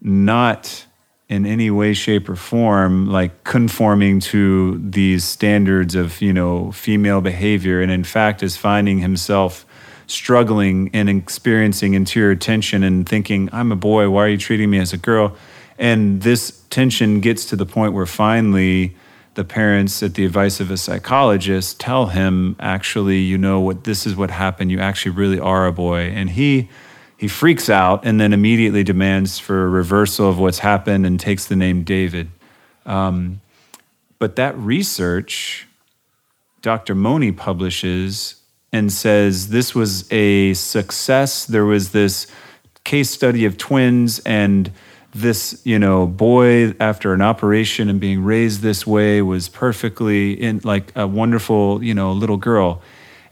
[0.00, 0.86] not
[1.28, 7.20] in any way shape or form like conforming to these standards of you know female
[7.20, 9.66] behavior and in fact is finding himself
[10.06, 14.78] struggling and experiencing interior tension and thinking i'm a boy why are you treating me
[14.78, 15.36] as a girl?
[15.78, 18.96] And this tension gets to the point where finally
[19.34, 24.04] the parents at the advice of a psychologist tell him actually you know what this
[24.04, 24.72] is what happened.
[24.72, 26.10] You actually really are a boy.
[26.10, 26.68] And he
[27.18, 31.46] he freaks out and then immediately demands for a reversal of what's happened and takes
[31.46, 32.30] the name David.
[32.86, 33.40] Um,
[34.20, 35.66] but that research,
[36.62, 36.94] Dr.
[36.94, 38.36] Money publishes
[38.72, 41.44] and says this was a success.
[41.44, 42.28] There was this
[42.84, 44.72] case study of twins and
[45.12, 50.60] this you know boy after an operation and being raised this way was perfectly in
[50.64, 52.80] like a wonderful you know little girl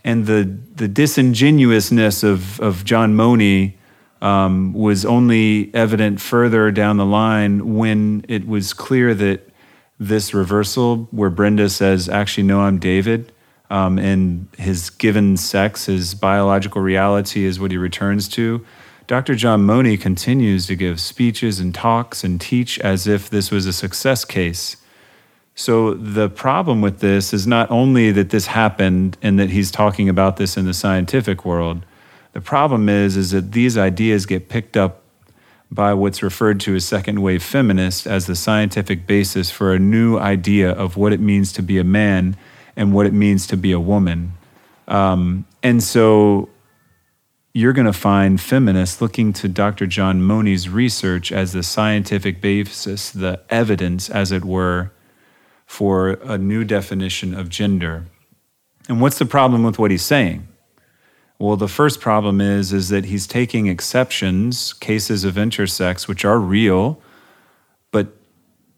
[0.06, 3.76] and the the disingenuousness of of John Money
[4.22, 9.50] um, was only evident further down the line when it was clear that
[9.98, 13.32] this reversal, where Brenda says, "Actually, no, I'm David,"
[13.68, 18.64] um, and his given sex, his biological reality, is what he returns to.
[19.08, 19.34] Dr.
[19.34, 23.72] John Money continues to give speeches and talks and teach as if this was a
[23.72, 24.76] success case.
[25.58, 30.06] So the problem with this is not only that this happened and that he's talking
[30.06, 31.84] about this in the scientific world.
[32.34, 35.02] The problem is is that these ideas get picked up
[35.70, 40.18] by what's referred to as second wave feminists as the scientific basis for a new
[40.18, 42.36] idea of what it means to be a man
[42.76, 44.34] and what it means to be a woman.
[44.86, 46.50] Um, and so
[47.54, 49.86] you're going to find feminists looking to Dr.
[49.86, 54.92] John Money's research as the scientific basis, the evidence, as it were,
[55.66, 58.05] for a new definition of gender.
[58.88, 60.46] And what's the problem with what he's saying?
[61.38, 66.38] Well, the first problem is is that he's taking exceptions, cases of intersex which are
[66.38, 67.00] real,
[67.90, 68.09] but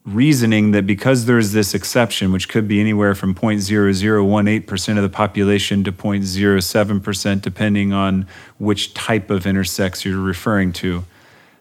[0.04, 5.84] reasoning that because there's this exception which could be anywhere from 0.0018% of the population
[5.84, 8.26] to 0.07% depending on
[8.58, 11.04] which type of intersex you're referring to.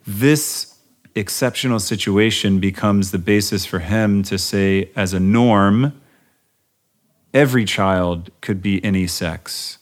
[0.08, 0.77] This
[1.18, 6.00] exceptional situation becomes the basis for him to say, as a norm,
[7.34, 9.80] every child could be any sex.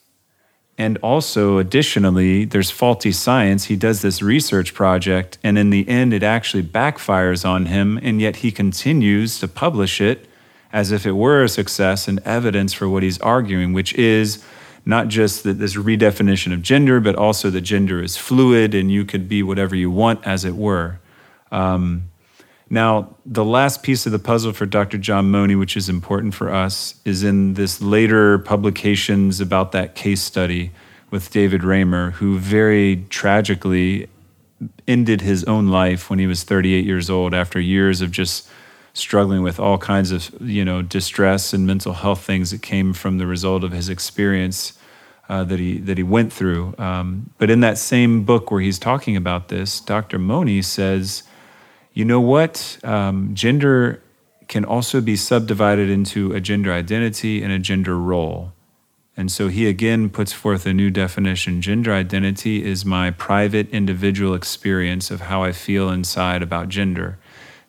[0.77, 3.65] And also, additionally, there's faulty science.
[3.65, 8.19] He does this research project, and in the end, it actually backfires on him, and
[8.19, 10.27] yet he continues to publish it
[10.73, 14.43] as if it were a success and evidence for what he's arguing, which is
[14.85, 19.05] not just that this redefinition of gender, but also that gender is fluid and you
[19.05, 20.99] could be whatever you want, as it were.
[21.55, 22.09] Um,
[22.69, 24.97] now, the last piece of the puzzle for Dr.
[24.97, 30.21] John Money, which is important for us, is in this later publications about that case
[30.21, 30.71] study
[31.11, 34.09] with David Reimer, who very tragically
[34.87, 38.49] ended his own life when he was 38 years old after years of just
[38.93, 43.17] struggling with all kinds of you know distress and mental health things that came from
[43.17, 44.73] the result of his experience
[45.27, 46.73] uh, that he that he went through.
[46.77, 50.17] Um, but in that same book where he's talking about this, Dr.
[50.17, 51.23] Money says
[51.95, 52.77] you know what?
[52.83, 54.03] Um, gender
[54.47, 58.51] can also be subdivided into a gender identity and a gender role.
[59.17, 61.61] And so he again puts forth a new definition.
[61.61, 67.17] Gender identity is my private individual experience of how I feel inside about gender.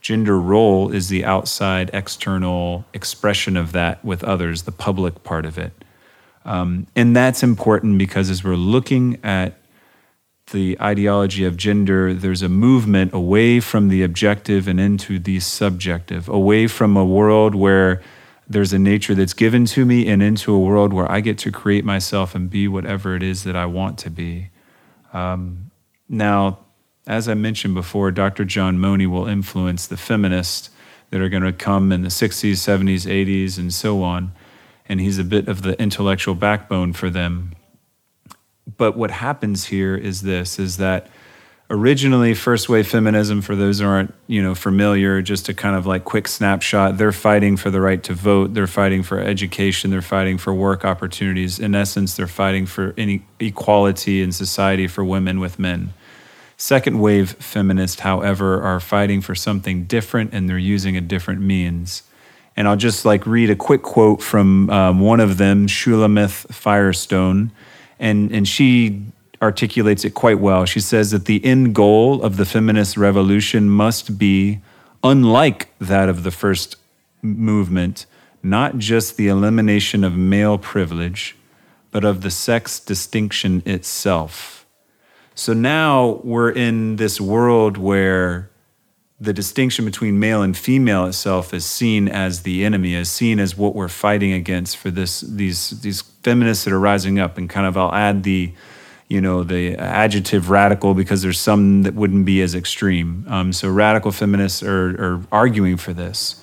[0.01, 5.57] Gender role is the outside external expression of that with others, the public part of
[5.57, 5.73] it.
[6.45, 9.55] Um, and that's important because as we're looking at
[10.53, 16.29] the ideology of gender, there's a movement away from the objective and into the subjective,
[16.29, 18.01] away from a world where
[18.49, 21.51] there's a nature that's given to me and into a world where I get to
[21.51, 24.51] create myself and be whatever it is that I want to be.
[25.13, 25.73] Um,
[26.09, 26.61] now,
[27.09, 28.45] as I mentioned before, Dr.
[28.45, 30.71] John Money will influence the feminists
[31.11, 34.33] that are going to come in the 60s, 70s, 80s, and so on.
[34.89, 37.56] And he's a bit of the intellectual backbone for them
[38.77, 41.09] but what happens here is this is that
[41.69, 45.85] originally first wave feminism for those who aren't you know familiar just a kind of
[45.85, 50.03] like quick snapshot they're fighting for the right to vote they're fighting for education they're
[50.03, 51.59] fighting for work opportunities.
[51.59, 55.93] In essence they're fighting for any equality in society for women with men.
[56.57, 62.05] Second wave feminists however are fighting for something different and they're using a different means.
[62.57, 67.51] And i'll just like read a quick quote from um, one of them shulamith firestone
[67.99, 69.03] and and she
[69.43, 70.65] articulates it quite well.
[70.65, 74.61] She says that the end goal of the feminist revolution must be
[75.05, 76.77] unlike that of the first
[77.23, 78.07] movement,
[78.43, 81.37] not just the elimination of male privilege,
[81.91, 84.67] but of the sex distinction itself.
[85.35, 88.51] So now we're in this world where
[89.19, 93.57] the distinction between male and female itself is seen as the enemy, is seen as
[93.57, 97.39] what we're fighting against for this these these feminists that are rising up.
[97.39, 98.53] And kind of I'll add the
[99.09, 103.25] you know the adjective radical because there's some that wouldn't be as extreme.
[103.29, 106.43] Um, so radical feminists are, are arguing for this,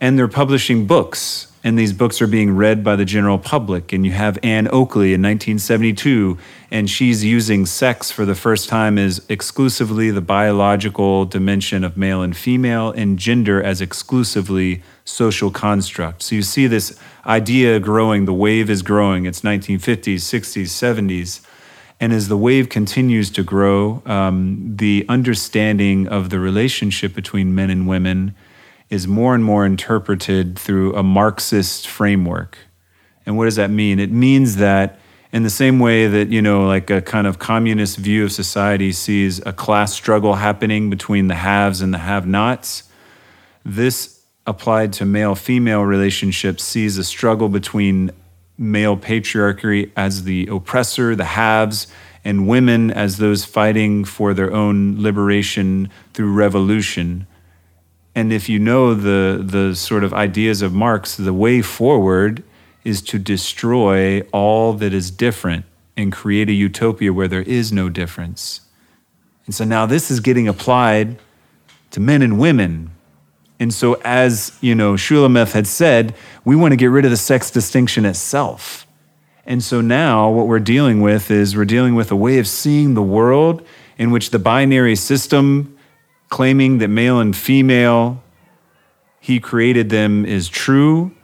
[0.00, 3.92] and they're publishing books and these books are being read by the general public.
[3.92, 6.38] And you have Ann Oakley in 1972,
[6.70, 12.22] and she's using sex for the first time as exclusively the biological dimension of male
[12.22, 16.22] and female, and gender as exclusively social construct.
[16.22, 19.26] So you see this idea growing, the wave is growing.
[19.26, 21.44] It's 1950s, 60s, 70s.
[22.02, 27.68] And as the wave continues to grow, um, the understanding of the relationship between men
[27.68, 28.34] and women
[28.90, 32.58] is more and more interpreted through a Marxist framework.
[33.24, 34.00] And what does that mean?
[34.00, 34.98] It means that
[35.32, 38.90] in the same way that, you know, like a kind of communist view of society
[38.90, 42.82] sees a class struggle happening between the haves and the have nots,
[43.64, 48.10] this applied to male female relationships sees a struggle between
[48.58, 51.86] male patriarchy as the oppressor, the haves,
[52.24, 57.26] and women as those fighting for their own liberation through revolution
[58.20, 62.44] and if you know the, the sort of ideas of Marx, the way forward
[62.84, 65.64] is to destroy all that is different
[65.96, 68.60] and create a utopia where there is no difference.
[69.46, 71.18] And so now this is getting applied
[71.92, 72.90] to men and women.
[73.58, 77.16] And so, as you know, Shulamith had said, we want to get rid of the
[77.16, 78.86] sex distinction itself.
[79.46, 82.92] And so now what we're dealing with is we're dealing with a way of seeing
[82.92, 85.78] the world in which the binary system
[86.30, 88.22] claiming that male and female,
[89.20, 91.14] he created them, is true,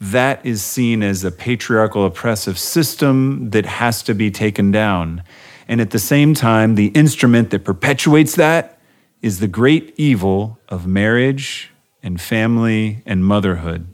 [0.00, 5.22] that is seen as a patriarchal oppressive system that has to be taken down.
[5.66, 8.78] And at the same time, the instrument that perpetuates that
[9.22, 13.92] is the great evil of marriage and family and motherhood.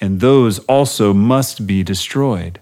[0.00, 2.60] And those also must be destroyed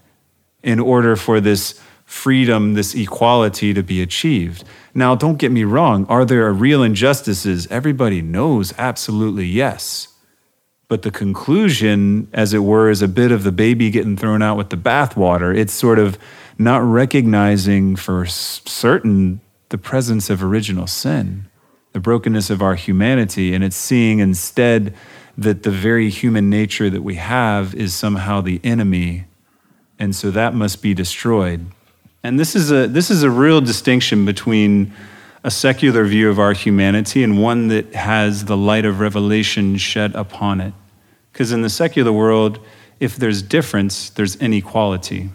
[0.63, 1.79] in order for this
[2.11, 4.65] freedom, this equality to be achieved.
[4.93, 7.67] Now, don't get me wrong, are there real injustices?
[7.71, 10.09] Everybody knows absolutely yes.
[10.91, 14.57] but the conclusion, as it were, is a bit of the baby getting thrown out
[14.57, 15.55] with the bathwater.
[15.55, 16.17] It's sort of
[16.57, 19.39] not recognizing for certain
[19.69, 21.45] the presence of original sin,
[21.93, 24.93] the brokenness of our humanity, and it's seeing instead
[25.37, 29.27] that the very human nature that we have is somehow the enemy,
[29.97, 31.67] and so that must be destroyed.
[32.23, 34.93] And this is a, this is a real distinction between
[35.43, 40.13] a secular view of our humanity and one that has the light of revelation shed
[40.13, 40.73] upon it.
[41.31, 42.59] Because in the secular world,
[42.99, 45.29] if there's difference, there's inequality.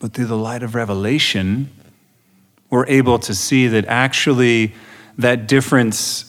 [0.00, 1.70] But through the light of revelation,
[2.70, 4.74] we're able to see that actually
[5.18, 6.28] that difference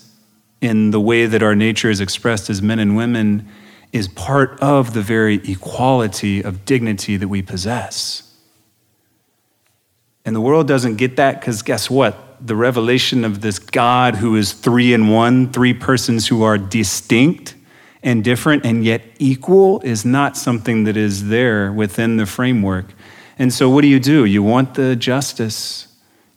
[0.62, 3.50] in the way that our nature is expressed as men and women
[3.92, 8.33] is part of the very equality of dignity that we possess.
[10.26, 12.18] And the world doesn't get that because guess what?
[12.46, 17.56] The revelation of this God who is three in one, three persons who are distinct
[18.02, 22.86] and different and yet equal, is not something that is there within the framework.
[23.40, 24.26] And so, what do you do?
[24.26, 25.88] You want the justice.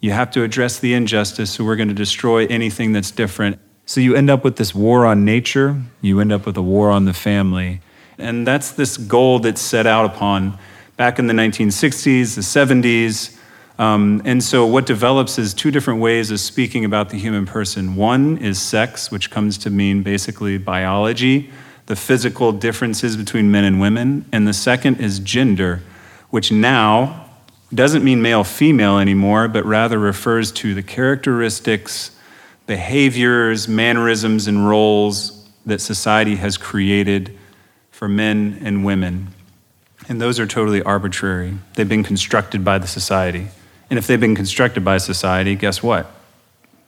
[0.01, 3.59] You have to address the injustice, so we're going to destroy anything that's different.
[3.85, 6.91] So, you end up with this war on nature, you end up with a war
[6.91, 7.81] on the family.
[8.19, 10.59] And that's this goal that's set out upon
[10.97, 13.36] back in the 1960s, the 70s.
[13.79, 17.95] Um, and so, what develops is two different ways of speaking about the human person.
[17.95, 21.51] One is sex, which comes to mean basically biology,
[21.85, 24.25] the physical differences between men and women.
[24.33, 25.83] And the second is gender,
[26.31, 27.27] which now
[27.75, 32.13] doesn't mean male female anymore, but rather refers to the characteristics,
[32.67, 37.37] behaviors, mannerisms, and roles that society has created
[37.91, 39.29] for men and women.
[40.09, 41.59] And those are totally arbitrary.
[41.75, 43.49] They've been constructed by the society.
[43.89, 46.11] And if they've been constructed by society, guess what?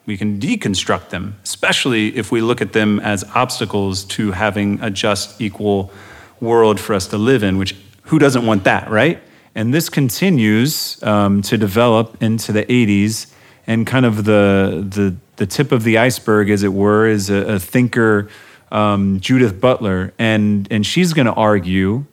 [0.07, 4.91] We can deconstruct them, especially if we look at them as obstacles to having a
[4.91, 5.93] just, equal
[6.41, 9.21] world for us to live in, which who doesn't want that, right?
[9.55, 13.33] And this continues um, to develop into the 80s,
[13.67, 17.55] and kind of the, the, the tip of the iceberg, as it were, is a,
[17.55, 18.29] a thinker,
[18.73, 20.15] um, Judith Butler.
[20.19, 22.07] And, and she's going to argue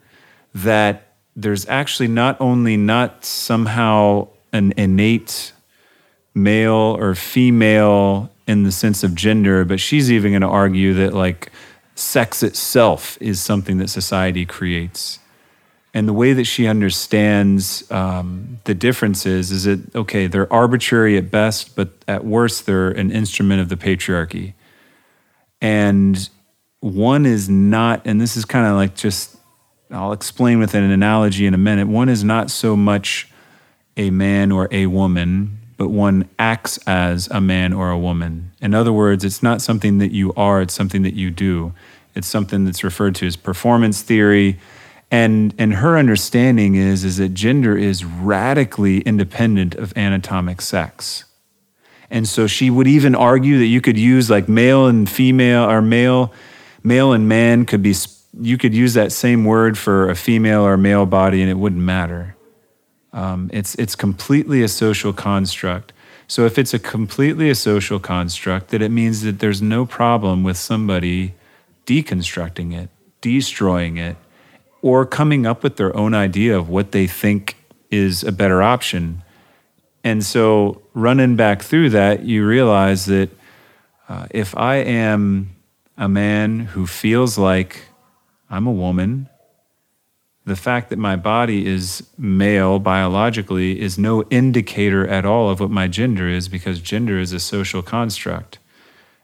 [0.53, 5.51] that there's actually not only not somehow an innate
[6.33, 11.13] male or female in the sense of gender, but she's even going to argue that
[11.13, 11.51] like
[11.95, 15.19] sex itself is something that society creates.
[15.93, 21.31] And the way that she understands um, the differences is that, okay, they're arbitrary at
[21.31, 24.53] best, but at worst, they're an instrument of the patriarchy.
[25.61, 26.29] And
[26.81, 29.37] one is not, and this is kind of like just,
[29.89, 31.87] I'll explain with an analogy in a minute.
[31.87, 33.31] One is not so much
[33.97, 38.51] a man or a woman, but one acts as a man or a woman.
[38.61, 41.73] In other words, it's not something that you are, it's something that you do.
[42.15, 44.57] It's something that's referred to as performance theory.
[45.11, 51.25] And, and her understanding is, is that gender is radically independent of anatomic sex.
[52.09, 55.81] And so she would even argue that you could use like male and female or
[55.81, 56.31] male,
[56.83, 57.93] male and man could be,
[58.39, 61.81] you could use that same word for a female or male body and it wouldn't
[61.81, 62.35] matter.
[63.15, 65.93] Um, it's, it's completely a social construct.
[66.27, 70.43] So if it's a completely a social construct, that it means that there's no problem
[70.43, 71.33] with somebody
[71.85, 72.89] deconstructing it,
[73.21, 74.17] destroying it,
[74.81, 77.55] or coming up with their own idea of what they think
[77.89, 79.23] is a better option.
[80.03, 83.29] And so running back through that, you realize that
[84.09, 85.55] uh, if I am
[85.97, 87.83] a man who feels like
[88.49, 89.29] I'm a woman,
[90.45, 95.71] the fact that my body is male biologically is no indicator at all of what
[95.71, 98.59] my gender is because gender is a social construct.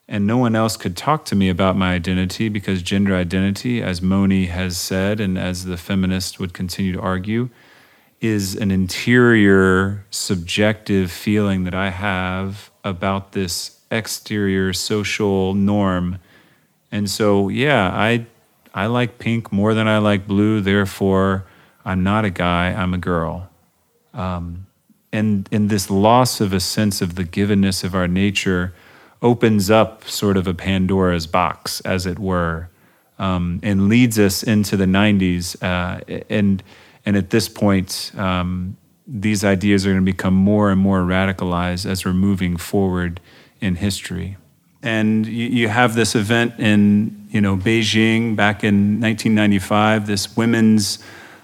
[0.08, 4.02] And no one else could talk to me about my identity because gender identity, as
[4.02, 7.50] Money has said, and as the feminist would continue to argue,
[8.20, 16.18] is an interior, subjective feeling that I have about this exterior social norm.
[16.92, 18.26] And so, yeah, I
[18.74, 21.46] I like pink more than I like blue, therefore
[21.84, 23.50] I'm not a guy, I'm a girl.
[24.14, 24.68] Um,
[25.12, 28.74] and, and this loss of a sense of the givenness of our nature
[29.22, 32.70] opens up sort of a Pandora's box, as it were,
[33.20, 35.62] um, and leads us into the 90s.
[35.62, 36.64] Uh, and,
[37.06, 41.86] and at this point, um, these ideas are going to become more and more radicalized
[41.86, 43.20] as we're moving forward
[43.60, 44.38] in history
[44.84, 51.00] and you, you, have this event in you know Beijing back in 1995, this women's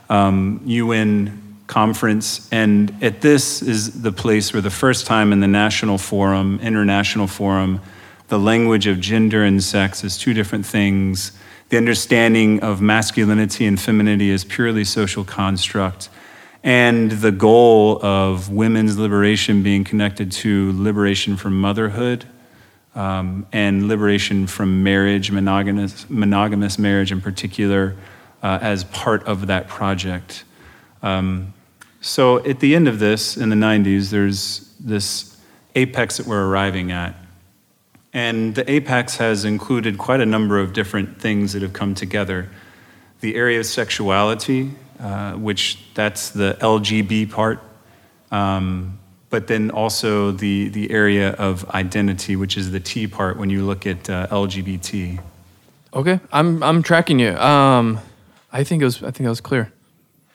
[0.10, 5.48] um, UN conference, and at this is the place where the first time in the
[5.48, 7.82] national forum, international forum,
[8.30, 11.32] the language of gender and sex is two different things,
[11.70, 16.10] the understanding of masculinity and femininity is purely social construct,
[16.64, 22.26] and the goal of women's liberation being connected to liberation from motherhood
[22.98, 27.96] um, and liberation from marriage, monogamous, monogamous marriage in particular,
[28.42, 30.44] uh, as part of that project.
[31.04, 31.54] Um,
[32.02, 35.38] so at the end of this, in the 90s, there's this
[35.76, 37.16] apex that we're arriving at.
[38.14, 42.50] And the apex has included quite a number of different things that have come together.
[43.22, 47.60] The area of sexuality, uh, which that's the LGB part,
[48.32, 48.97] um,
[49.30, 53.66] but then also the, the area of identity, which is the T part when you
[53.66, 55.20] look at uh, LGBT.
[55.94, 57.36] Okay, I'm I'm tracking you.
[57.38, 58.00] Um,
[58.52, 59.72] I think it was I think that was clear.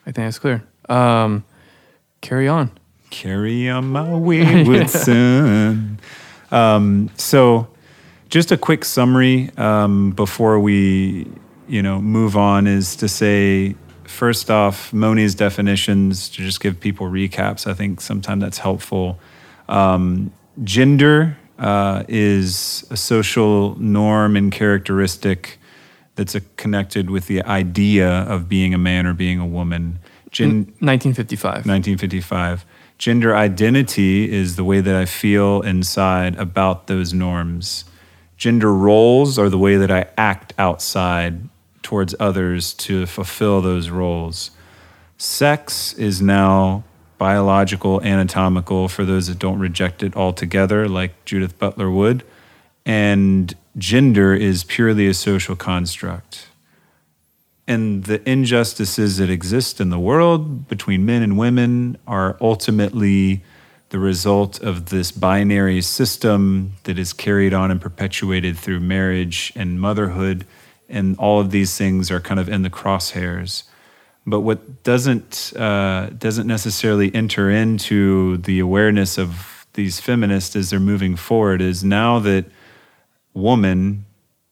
[0.06, 0.64] I think that's clear.
[0.88, 1.44] Um,
[2.20, 2.70] carry on.
[3.10, 5.98] Carry on my wayward son.
[6.50, 7.66] Um, so,
[8.28, 11.26] just a quick summary um, before we,
[11.66, 13.74] you know, move on is to say
[14.12, 17.66] first off, Money's definitions to just give people recaps.
[17.66, 19.18] I think sometimes that's helpful.
[19.68, 20.32] Um,
[20.62, 25.58] gender uh, is a social norm and characteristic
[26.14, 29.98] that's a, connected with the idea of being a man or being a woman.
[30.30, 31.66] Gen- 1955.
[31.66, 32.66] 1955.
[32.98, 37.84] Gender identity is the way that I feel inside about those norms.
[38.36, 41.48] Gender roles are the way that I act outside
[41.82, 44.50] towards others to fulfill those roles.
[45.16, 46.84] Sex is now
[47.18, 52.24] biological, anatomical for those that don't reject it altogether, like Judith Butler would.
[52.84, 56.48] And gender is purely a social construct.
[57.68, 63.44] And the injustices that exist in the world between men and women are ultimately
[63.90, 69.80] the result of this binary system that is carried on and perpetuated through marriage and
[69.80, 70.44] motherhood
[70.92, 73.64] and all of these things are kind of in the crosshairs.
[74.24, 80.78] But what doesn't uh, doesn't necessarily enter into the awareness of these feminists as they're
[80.78, 82.44] moving forward is now that
[83.34, 84.04] woman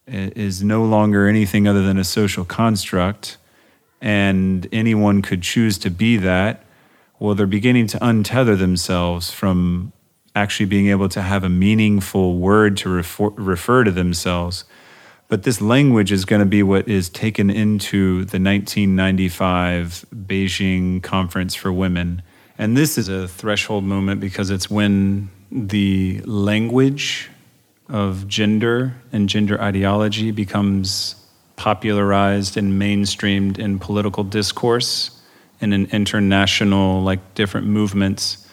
[0.07, 3.37] is no longer anything other than a social construct,
[4.01, 6.65] and anyone could choose to be that.
[7.21, 9.93] Well, they're beginning to untether themselves from
[10.35, 14.65] actually being able to have a meaningful word to refer, refer to themselves
[15.31, 21.55] but this language is going to be what is taken into the 1995 Beijing Conference
[21.55, 22.21] for Women.
[22.59, 27.31] And this is a threshold moment because it's when the language
[27.89, 31.15] of gender and gender ideology becomes
[31.55, 35.23] popularized and mainstreamed in political discourse
[35.61, 38.49] and in international like different movements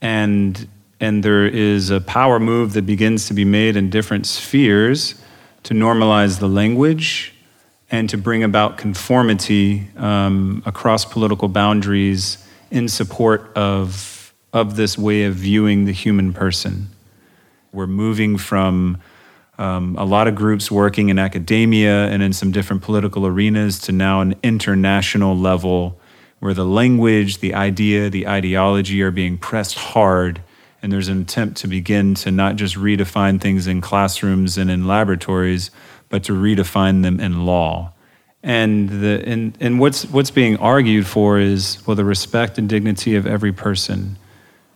[0.00, 0.68] and
[1.00, 5.19] and there is a power move that begins to be made in different spheres
[5.64, 7.34] to normalize the language
[7.90, 15.24] and to bring about conformity um, across political boundaries in support of, of this way
[15.24, 16.88] of viewing the human person.
[17.72, 18.98] We're moving from
[19.58, 23.92] um, a lot of groups working in academia and in some different political arenas to
[23.92, 26.00] now an international level
[26.38, 30.40] where the language, the idea, the ideology are being pressed hard
[30.82, 34.86] and there's an attempt to begin to not just redefine things in classrooms and in
[34.86, 35.70] laboratories,
[36.08, 37.92] but to redefine them in law.
[38.42, 43.14] And, the, and, and what's, what's being argued for is, well, the respect and dignity
[43.14, 44.16] of every person.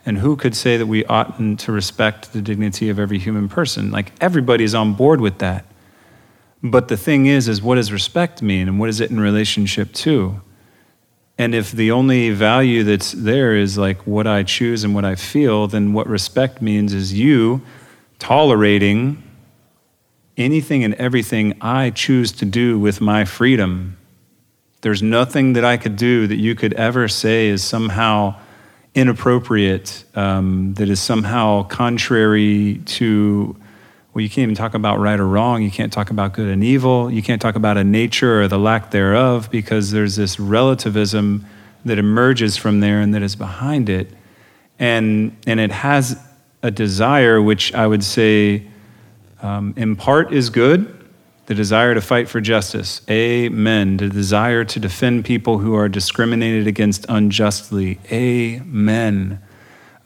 [0.05, 3.91] And who could say that we oughtn't to respect the dignity of every human person?
[3.91, 5.65] Like, everybody's on board with that.
[6.63, 9.93] But the thing is, is what does respect mean and what is it in relationship
[9.95, 10.43] to?
[11.37, 15.17] And if the only value that's there is like what I choose and what I
[15.17, 17.63] feel, then what respect means is you
[18.19, 19.23] tolerating
[20.37, 23.97] anything and everything I choose to do with my freedom.
[24.83, 28.37] There's nothing that I could do that you could ever say is somehow
[28.95, 33.57] inappropriate, um, that is somehow contrary to
[34.15, 35.63] well, you can't even talk about right or wrong.
[35.63, 37.11] You can't talk about good and evil.
[37.11, 41.45] You can't talk about a nature or the lack thereof because there's this relativism
[41.85, 44.09] that emerges from there and that is behind it.
[44.79, 46.17] And, and it has
[46.63, 48.69] a desire, which I would say,
[49.43, 51.01] um, in part, is good
[51.47, 53.03] the desire to fight for justice.
[53.11, 53.99] Amen.
[53.99, 57.99] The desire to defend people who are discriminated against unjustly.
[58.11, 59.43] Amen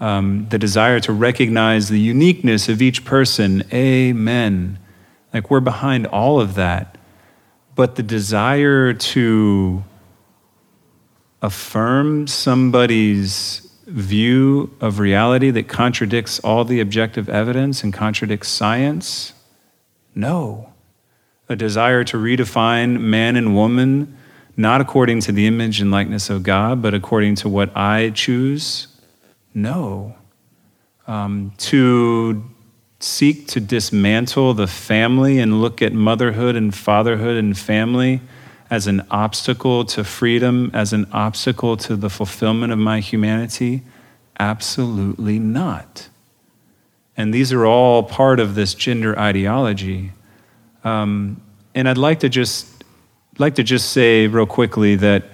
[0.01, 3.65] um, the desire to recognize the uniqueness of each person.
[3.73, 4.79] Amen.
[5.35, 6.97] Like we're behind all of that.
[7.75, 9.85] But the desire to
[11.43, 19.33] affirm somebody's view of reality that contradicts all the objective evidence and contradicts science,
[20.15, 20.73] No.
[21.49, 24.15] A desire to redefine man and woman,
[24.55, 28.88] not according to the image and likeness of God, but according to what I choose?
[29.63, 30.15] No.
[31.07, 32.45] Um, to
[33.01, 38.21] seek to dismantle the family and look at motherhood and fatherhood and family
[38.71, 43.83] as an obstacle to freedom, as an obstacle to the fulfillment of my humanity?
[44.39, 46.09] Absolutely not.
[47.17, 50.13] And these are all part of this gender ideology.
[50.85, 51.41] Um,
[51.75, 52.85] and I'd like to just
[53.39, 55.25] like to just say real quickly that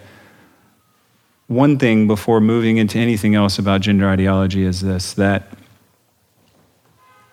[1.55, 5.49] one thing before moving into anything else about gender ideology is this that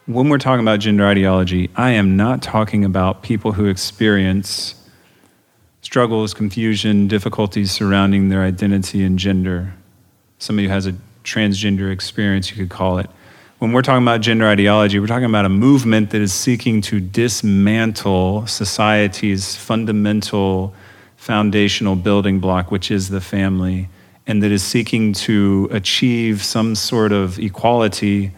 [0.06, 4.76] when we're talking about gender ideology, I am not talking about people who experience
[5.82, 9.74] struggles, confusion, difficulties surrounding their identity and gender.
[10.40, 13.10] Somebody who has a transgender experience, you could call it.
[13.60, 17.00] When we're talking about gender ideology, we're talking about a movement that is seeking to
[17.00, 20.74] dismantle society's fundamental
[21.16, 23.88] foundational building block, which is the family,
[24.28, 28.32] and that is seeking to achieve some sort of equality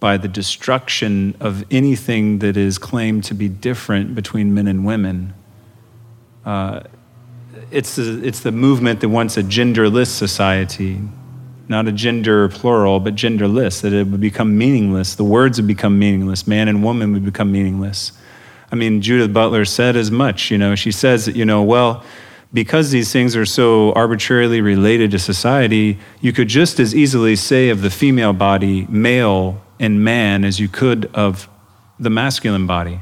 [0.00, 5.34] by the destruction of anything that is claimed to be different between men and women.
[6.44, 6.80] Uh,
[7.70, 11.00] it's, it's the movement that wants a genderless society,
[11.68, 15.16] not a gender plural, but genderless, that it would become meaningless.
[15.16, 16.46] The words would become meaningless.
[16.46, 18.12] Man and woman would become meaningless.
[18.70, 20.50] I mean, Judith Butler said as much.
[20.50, 22.04] You know, she says that, you know, well,
[22.52, 27.68] because these things are so arbitrarily related to society, you could just as easily say
[27.68, 31.48] of the female body, male and man as you could of
[31.98, 33.00] the masculine body.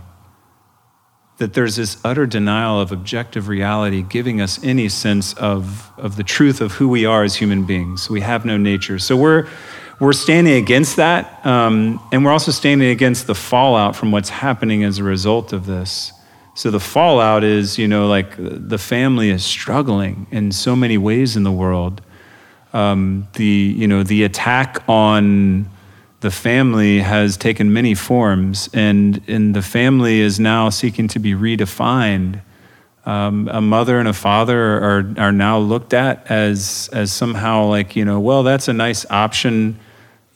[1.38, 6.24] That there's this utter denial of objective reality giving us any sense of, of the
[6.24, 8.10] truth of who we are as human beings.
[8.10, 8.98] We have no nature.
[8.98, 9.46] So we're,
[10.00, 14.82] we're standing against that, um, and we're also standing against the fallout from what's happening
[14.82, 16.12] as a result of this.
[16.56, 21.36] So the fallout is, you know, like the family is struggling in so many ways
[21.36, 22.00] in the world.
[22.72, 25.68] Um, the, you know, the attack on
[26.20, 31.34] the family has taken many forms, and, and the family is now seeking to be
[31.34, 32.40] redefined.
[33.04, 37.94] Um, a mother and a father are, are now looked at as, as somehow like,
[37.96, 39.78] you know, well, that's a nice option,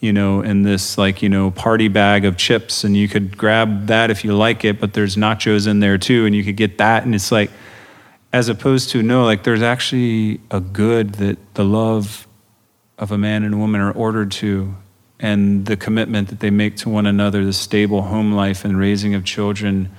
[0.01, 3.87] you know, in this like, you know, party bag of chips, and you could grab
[3.87, 6.79] that if you like it, but there's nachos in there too, and you could get
[6.79, 7.05] that.
[7.05, 7.51] And it's like,
[8.33, 12.27] as opposed to, no, like there's actually a good that the love
[12.97, 14.75] of a man and a woman are ordered to
[15.19, 19.13] and the commitment that they make to one another, the stable home life and raising
[19.13, 19.91] of children.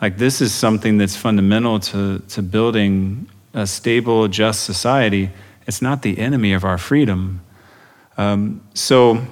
[0.00, 5.30] Like, this is something that's fundamental to, to building a stable, just society.
[5.66, 7.42] It's not the enemy of our freedom.
[8.16, 9.26] Um, so,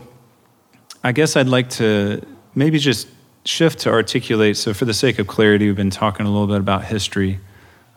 [1.02, 2.24] I guess I'd like to
[2.54, 3.08] maybe just
[3.44, 4.56] shift to articulate.
[4.56, 7.38] So, for the sake of clarity, we've been talking a little bit about history.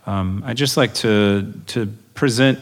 [0.05, 2.59] Um, I'd just like to, to present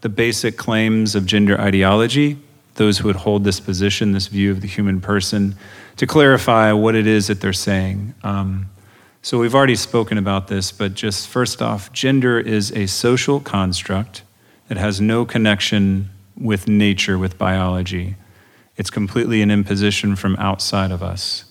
[0.00, 2.38] the basic claims of gender ideology
[2.74, 5.54] those who would hold this position, this view of the human person,
[5.96, 8.14] to clarify what it is that they're saying.
[8.22, 8.70] Um,
[9.20, 14.22] so we've already spoken about this, but just first off, gender is a social construct
[14.68, 18.16] that has no connection with nature, with biology.
[18.82, 21.44] It's completely an imposition from outside of us.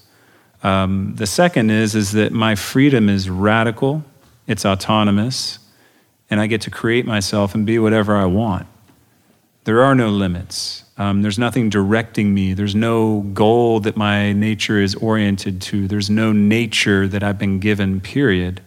[0.63, 4.03] Um, the second is, is that my freedom is radical,
[4.47, 5.57] it's autonomous,
[6.29, 8.67] and I get to create myself and be whatever I want.
[9.63, 10.83] There are no limits.
[10.97, 12.53] Um, there's nothing directing me.
[12.53, 15.87] There's no goal that my nature is oriented to.
[15.87, 18.59] There's no nature that I've been given, period.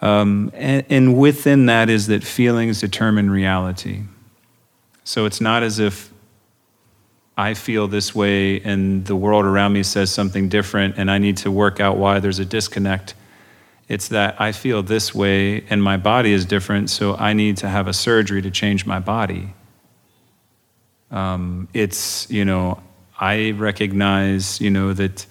[0.00, 4.02] Um, and, and within that is that feelings determine reality.
[5.04, 6.11] So it's not as if
[7.42, 11.38] I feel this way and the world around me says something different and I need
[11.38, 13.14] to work out why there's a disconnect.
[13.88, 17.68] It's that I feel this way and my body is different, so I need to
[17.68, 19.54] have a surgery to change my body.
[21.10, 22.80] Um, it's, you know,
[23.18, 25.26] I recognize, you know, that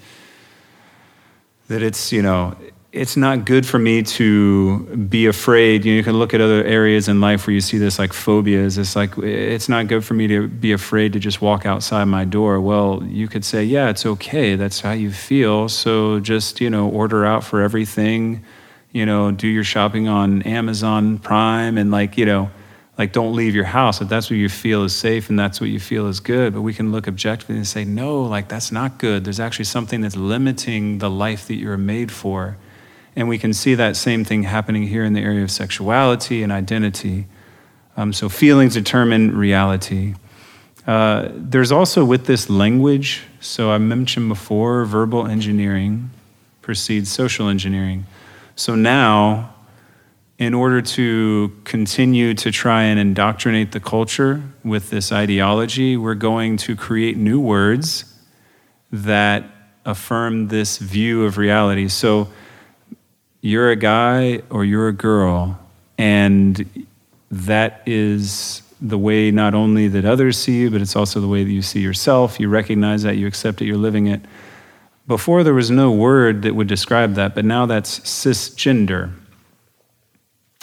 [1.69, 2.57] that it's, you know,
[2.91, 5.85] it's not good for me to be afraid.
[5.85, 8.11] You, know, you can look at other areas in life where you see this like
[8.11, 8.77] phobias.
[8.77, 12.25] It's like it's not good for me to be afraid to just walk outside my
[12.25, 12.59] door.
[12.59, 14.55] Well, you could say, yeah, it's okay.
[14.55, 15.69] That's how you feel.
[15.69, 18.43] So just you know, order out for everything.
[18.91, 22.51] You know, do your shopping on Amazon Prime and like you know,
[22.97, 25.69] like don't leave your house if that's what you feel is safe and that's what
[25.69, 28.99] you feel is good but we can look objectively and say no like that's not
[28.99, 32.57] good there's actually something that's limiting the life that you're made for
[33.15, 36.51] and we can see that same thing happening here in the area of sexuality and
[36.51, 37.25] identity
[37.97, 40.15] um, so feelings determine reality
[40.87, 46.09] uh, there's also with this language so i mentioned before verbal engineering
[46.61, 48.05] precedes social engineering.
[48.55, 49.55] So now,
[50.37, 56.57] in order to continue to try and indoctrinate the culture with this ideology, we're going
[56.57, 58.05] to create new words
[58.91, 59.43] that
[59.85, 61.87] affirm this view of reality.
[61.87, 62.29] So
[63.41, 65.59] you're a guy or you're a girl,
[65.97, 66.85] and
[67.29, 71.43] that is the way not only that others see you, but it's also the way
[71.43, 72.39] that you see yourself.
[72.39, 74.21] You recognize that, you accept it, you're living it.
[75.07, 79.11] Before, there was no word that would describe that, but now that's cisgender.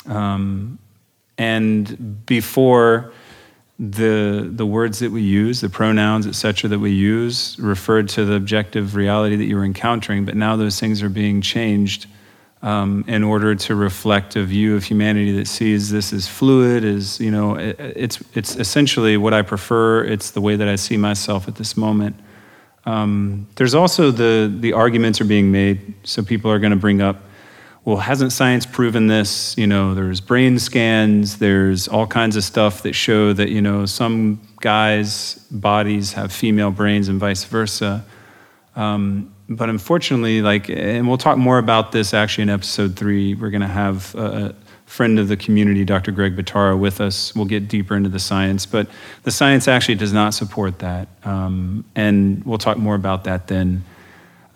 [0.06, 0.78] Um,
[1.36, 3.12] and before,
[3.78, 8.34] the, the words that we use, the pronouns, etc., that we use, referred to the
[8.34, 12.06] objective reality that you were encountering, but now those things are being changed
[12.62, 17.20] um, in order to reflect a view of humanity that sees this as fluid, as
[17.20, 20.04] you know, it, it's it's essentially what I prefer.
[20.04, 22.16] It's the way that I see myself at this moment.
[22.84, 27.00] Um, there's also the the arguments are being made, so people are going to bring
[27.00, 27.22] up,
[27.84, 29.56] well, hasn't science proven this?
[29.56, 33.86] You know, there's brain scans, there's all kinds of stuff that show that you know
[33.86, 38.04] some guys' bodies have female brains and vice versa.
[38.74, 43.34] Um, but unfortunately, like, and we'll talk more about this actually in episode three.
[43.34, 46.12] We're going to have a friend of the community, Dr.
[46.12, 47.34] Greg Bottaro, with us.
[47.34, 48.88] We'll get deeper into the science, but
[49.22, 53.84] the science actually does not support that, um, and we'll talk more about that then.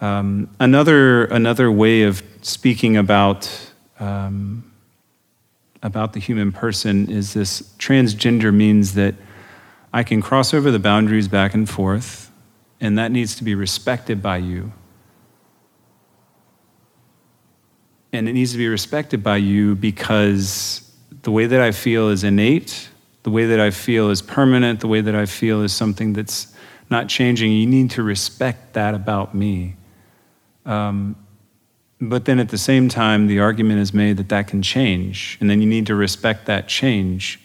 [0.00, 3.48] Um, another another way of speaking about
[4.00, 4.70] um,
[5.82, 9.14] about the human person is this transgender means that
[9.92, 12.30] I can cross over the boundaries back and forth,
[12.80, 14.72] and that needs to be respected by you.
[18.12, 20.90] And it needs to be respected by you because
[21.22, 22.90] the way that I feel is innate,
[23.22, 26.54] the way that I feel is permanent, the way that I feel is something that's
[26.90, 27.52] not changing.
[27.52, 29.76] You need to respect that about me.
[30.66, 31.16] Um,
[32.00, 35.48] but then at the same time, the argument is made that that can change, and
[35.48, 37.40] then you need to respect that change.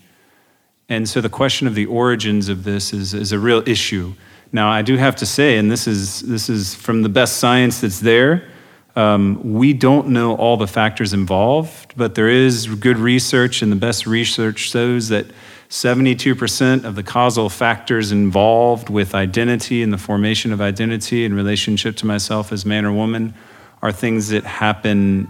[0.90, 4.14] And so the question of the origins of this is, is a real issue.
[4.52, 7.82] Now, I do have to say, and this is, this is from the best science
[7.82, 8.50] that's there,
[8.98, 13.76] um, we don't know all the factors involved, but there is good research, and the
[13.76, 15.28] best research shows that
[15.70, 21.96] 72% of the causal factors involved with identity and the formation of identity in relationship
[21.98, 23.36] to myself as man or woman
[23.84, 25.30] are things that happen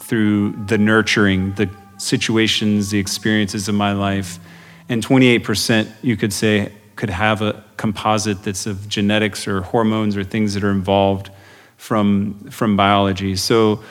[0.00, 4.40] through the nurturing, the situations, the experiences of my life.
[4.88, 10.24] And 28%, you could say, could have a composite that's of genetics or hormones or
[10.24, 11.30] things that are involved
[11.76, 13.36] from, from biology.
[13.36, 13.82] So,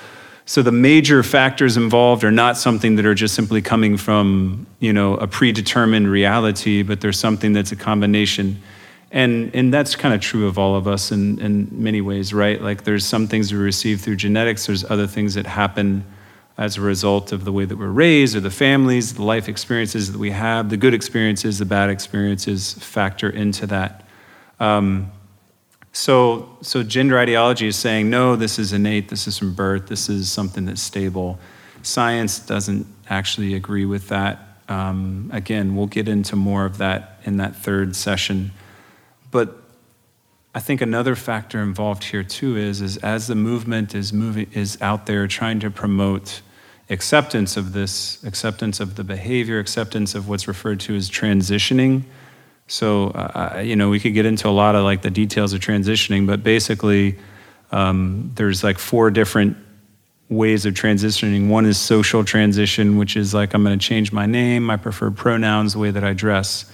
[0.46, 4.94] so the major factors involved are not something that are just simply coming from you
[4.94, 8.62] know, a predetermined reality, but there's something that's a combination.
[9.12, 12.62] And, and that's kind of true of all of us in, in many ways, right?
[12.62, 16.06] Like there's some things we receive through genetics, there's other things that happen
[16.58, 20.12] as a result of the way that we're raised or the families, the life experiences
[20.12, 24.06] that we have, the good experiences, the bad experiences factor into that.
[24.60, 25.12] Um,
[25.96, 30.10] so, so gender ideology is saying, no, this is innate, this is from birth, this
[30.10, 31.39] is something that's stable.
[31.84, 34.60] Science doesn't actually agree with that.
[34.68, 38.52] Um, again, we'll get into more of that in that third session.
[39.32, 39.56] But
[40.54, 44.78] I think another factor involved here too is, is as the movement is moving is
[44.82, 46.41] out there trying to promote
[46.89, 52.04] acceptance of this, acceptance of the behavior, acceptance of what's referred to as transitioning
[52.68, 55.61] so, uh, you know, we could get into a lot of like the details of
[55.61, 57.18] transitioning, but basically,
[57.72, 59.57] um, there's like four different
[60.30, 61.49] ways of transitioning.
[61.49, 65.16] One is social transition, which is like I'm going to change my name, my preferred
[65.16, 66.72] pronouns, the way that I dress.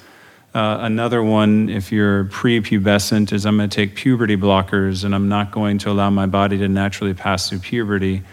[0.53, 5.29] Uh, another one, if you're prepubescent, is I'm going to take puberty blockers and I'm
[5.29, 8.23] not going to allow my body to naturally pass through puberty.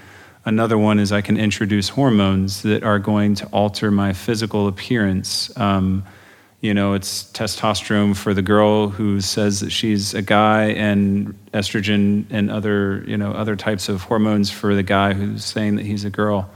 [0.45, 5.57] Another one is I can introduce hormones that are going to alter my physical appearance.
[5.57, 6.05] Um,
[6.61, 12.27] you know, it's testosterone for the girl who says that she's a guy, and estrogen
[12.31, 16.05] and other, you know, other types of hormones for the guy who's saying that he's
[16.05, 16.51] a girl.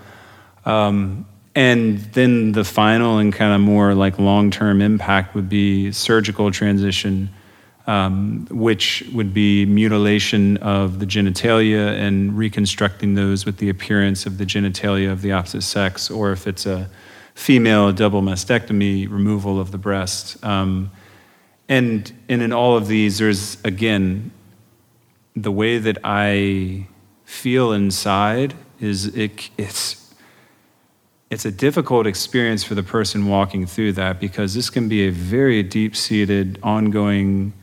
[0.65, 6.51] Um, and then the final and kind of more like long-term impact would be surgical
[6.51, 7.29] transition,
[7.87, 14.39] um, which would be mutilation of the genitalia and reconstructing those with the appearance of
[14.39, 16.89] the genitalia of the opposite sex, or if it's a
[17.35, 20.43] female double mastectomy, removal of the breast.
[20.45, 20.91] Um,
[21.69, 24.31] and, and in all of these, there's again,
[25.35, 26.89] the way that I
[27.25, 30.15] feel inside is it, it's,
[31.31, 35.11] it's a difficult experience for the person walking through that because this can be a
[35.11, 37.55] very deep seated, ongoing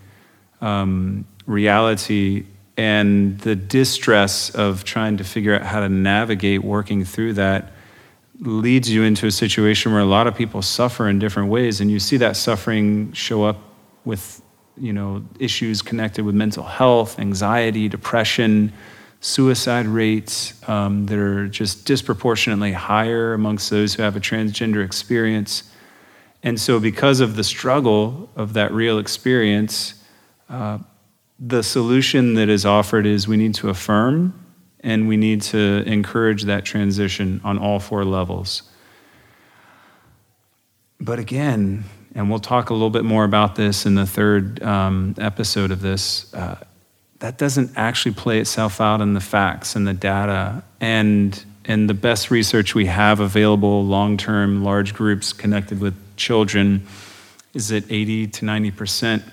[0.61, 2.45] um, reality
[2.77, 7.73] and the distress of trying to figure out how to navigate working through that
[8.41, 11.91] leads you into a situation where a lot of people suffer in different ways and
[11.91, 13.57] you see that suffering show up
[14.05, 14.41] with
[14.77, 18.71] you know issues connected with mental health anxiety depression
[19.21, 25.63] suicide rates um, that are just disproportionately higher amongst those who have a transgender experience.
[26.41, 29.95] And so because of the struggle of that real experience
[30.49, 30.79] uh,
[31.39, 34.33] the solution that is offered is we need to affirm
[34.81, 38.63] and we need to encourage that transition on all four levels.
[40.99, 45.15] But again, and we'll talk a little bit more about this in the third um,
[45.17, 46.63] episode of this, uh,
[47.19, 50.63] that doesn't actually play itself out in the facts and the data.
[50.79, 56.87] And, and the best research we have available, long term, large groups connected with children,
[57.53, 59.23] is that 80 to 90 percent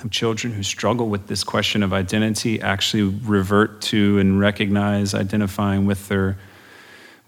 [0.00, 5.86] of children who struggle with this question of identity actually revert to and recognize identifying
[5.86, 6.38] with their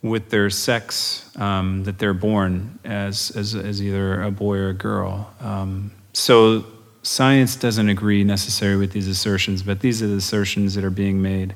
[0.02, 4.74] with their sex um, that they're born as, as, as either a boy or a
[4.74, 5.32] girl.
[5.40, 6.66] Um, so
[7.02, 11.22] science doesn't agree necessarily with these assertions, but these are the assertions that are being
[11.22, 11.54] made.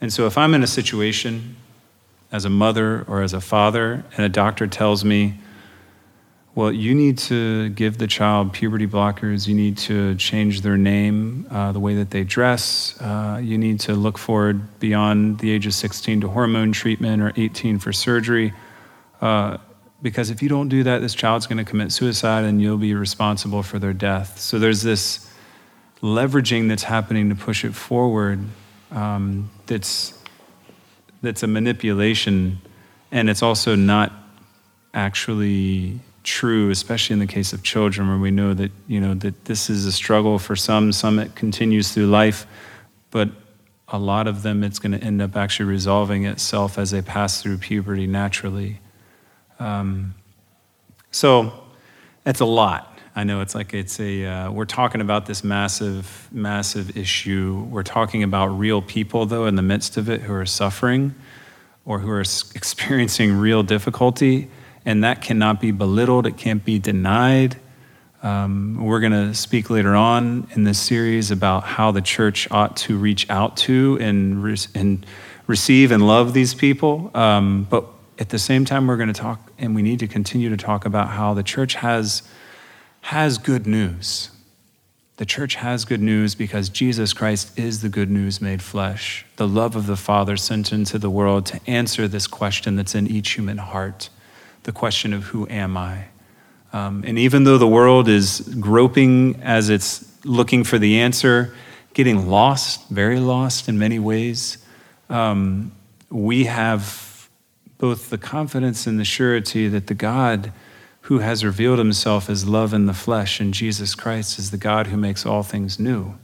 [0.00, 1.56] And so if I'm in a situation
[2.32, 5.34] as a mother or as a father and a doctor tells me,
[6.54, 9.48] well, you need to give the child puberty blockers.
[9.48, 12.96] You need to change their name, uh, the way that they dress.
[13.00, 17.32] Uh, you need to look forward beyond the age of 16 to hormone treatment or
[17.36, 18.52] 18 for surgery.
[19.20, 19.58] Uh,
[20.00, 22.94] because if you don't do that, this child's going to commit suicide and you'll be
[22.94, 24.38] responsible for their death.
[24.38, 25.28] So there's this
[26.02, 28.38] leveraging that's happening to push it forward
[28.92, 30.22] um, that's,
[31.20, 32.60] that's a manipulation,
[33.10, 34.12] and it's also not
[34.92, 39.44] actually true, especially in the case of children, where we know that you know that
[39.44, 40.90] this is a struggle for some.
[40.90, 42.46] Some it continues through life,
[43.10, 43.28] but
[43.88, 47.40] a lot of them it's going to end up actually resolving itself as they pass
[47.40, 48.80] through puberty naturally.
[49.60, 50.14] Um,
[51.12, 51.52] so
[52.26, 52.98] it's a lot.
[53.14, 54.24] I know it's like it's a.
[54.24, 57.64] Uh, we're talking about this massive, massive issue.
[57.70, 61.14] We're talking about real people, though, in the midst of it, who are suffering
[61.84, 62.20] or who are
[62.54, 64.48] experiencing real difficulty
[64.84, 67.56] and that cannot be belittled, it can't be denied.
[68.22, 72.74] Um, we're going to speak later on in this series about how the church ought
[72.78, 75.04] to reach out to and, re- and
[75.46, 77.10] receive and love these people.
[77.14, 77.84] Um, but
[78.18, 80.86] at the same time, we're going to talk, and we need to continue to talk
[80.86, 82.22] about how the church has,
[83.02, 84.30] has good news.
[85.16, 89.46] The church has good news because Jesus Christ is the good news made flesh, the
[89.46, 93.32] love of the Father sent into the world to answer this question that's in each
[93.32, 94.08] human heart
[94.64, 96.06] the question of who am I?
[96.72, 101.54] Um, and even though the world is groping as it's looking for the answer,
[101.94, 104.58] getting lost, very lost in many ways,
[105.08, 105.70] um,
[106.10, 107.28] we have
[107.78, 110.52] both the confidence and the surety that the God
[111.02, 114.86] who has revealed himself as love in the flesh and Jesus Christ is the God
[114.86, 116.14] who makes all things new.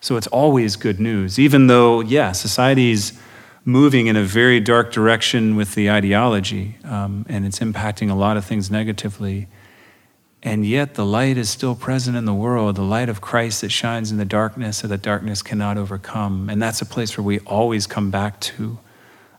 [0.00, 3.12] So it's always good news, even though, yeah, society's
[3.64, 8.36] moving in a very dark direction with the ideology, um, and it's impacting a lot
[8.36, 9.48] of things negatively.
[10.42, 13.70] And yet, the light is still present in the world, the light of Christ that
[13.70, 16.50] shines in the darkness so that darkness cannot overcome.
[16.50, 18.78] And that's a place where we always come back to.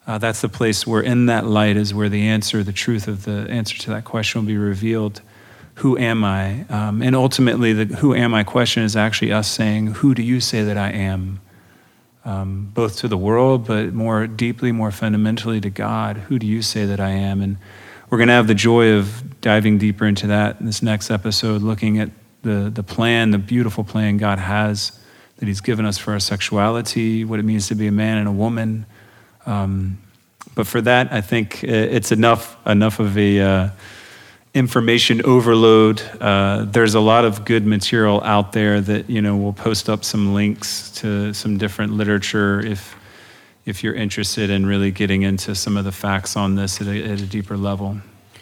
[0.07, 3.25] Uh, that's the place where, in that light, is where the answer, the truth of
[3.25, 5.21] the answer to that question will be revealed.
[5.75, 6.65] Who am I?
[6.69, 10.39] Um, and ultimately, the who am I question is actually us saying, Who do you
[10.39, 11.41] say that I am?
[12.25, 16.17] Um, both to the world, but more deeply, more fundamentally to God.
[16.17, 17.41] Who do you say that I am?
[17.41, 17.57] And
[18.09, 21.61] we're going to have the joy of diving deeper into that in this next episode,
[21.61, 22.09] looking at
[22.43, 24.99] the, the plan, the beautiful plan God has
[25.37, 28.27] that He's given us for our sexuality, what it means to be a man and
[28.27, 28.85] a woman.
[29.45, 29.97] Um,
[30.55, 33.69] but for that, I think it's enough enough of a uh,
[34.53, 36.01] information overload.
[36.19, 40.03] Uh, there's a lot of good material out there that you know we'll post up
[40.03, 42.95] some links to some different literature if
[43.65, 47.03] if you're interested in really getting into some of the facts on this at a,
[47.03, 47.97] at a deeper level.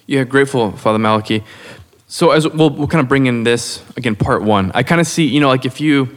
[0.07, 1.43] Yeah, grateful, Father Malachi.
[2.07, 4.71] So as we'll, we'll kind of bring in this again, part one.
[4.73, 6.09] I kind of see, you know, like if you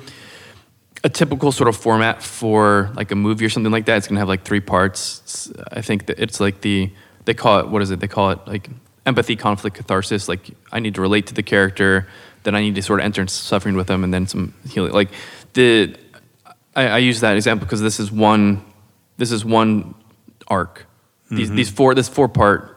[1.04, 4.20] a typical sort of format for like a movie or something like that, it's gonna
[4.20, 5.52] have like three parts.
[5.70, 6.90] I think that it's like the
[7.26, 8.00] they call it what is it?
[8.00, 8.68] They call it like
[9.06, 10.28] empathy, conflict, catharsis.
[10.28, 12.08] Like I need to relate to the character,
[12.42, 14.92] then I need to sort of enter into suffering with them, and then some healing.
[14.92, 15.10] Like
[15.54, 15.96] the
[16.76, 18.64] I, I use that example because this is one
[19.16, 19.94] this is one
[20.48, 20.86] arc.
[21.30, 21.56] These mm-hmm.
[21.56, 22.70] these four this four part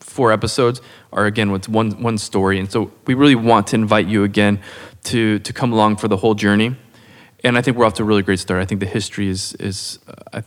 [0.00, 0.80] four episodes
[1.12, 4.60] are again what's one one story, and so we really want to invite you again
[5.04, 6.76] to to come along for the whole journey.
[7.44, 8.62] and I think we're off to a really great start.
[8.62, 10.42] I think the history is is uh, I,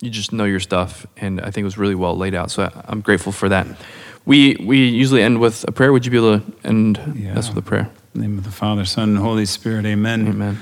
[0.00, 2.50] you just know your stuff, and I think it was really well laid out.
[2.50, 3.66] So I, I'm grateful for that.
[4.24, 5.92] We we usually end with a prayer.
[5.92, 7.38] Would you be able to end Yeah.
[7.38, 7.90] us with a prayer?
[8.14, 10.28] In the name of the Father, Son, and Holy Spirit, amen.
[10.28, 10.58] Amen.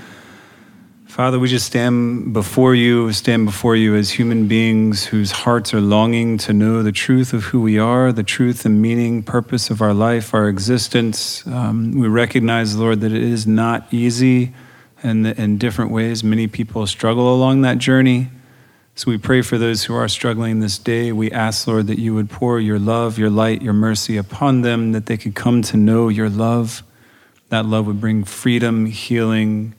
[1.06, 5.80] Father, we just stand before you, stand before you as human beings whose hearts are
[5.80, 9.82] longing to know the truth of who we are, the truth and meaning, purpose of
[9.82, 11.44] our life, our existence.
[11.48, 14.54] Um, we recognize, Lord, that it is not easy,
[15.02, 18.28] and in different ways, many people struggle along that journey.
[19.01, 21.11] So we pray for those who are struggling this day.
[21.11, 24.92] We ask, Lord, that you would pour your love, your light, your mercy upon them,
[24.92, 26.82] that they could come to know your love.
[27.48, 29.74] That love would bring freedom, healing,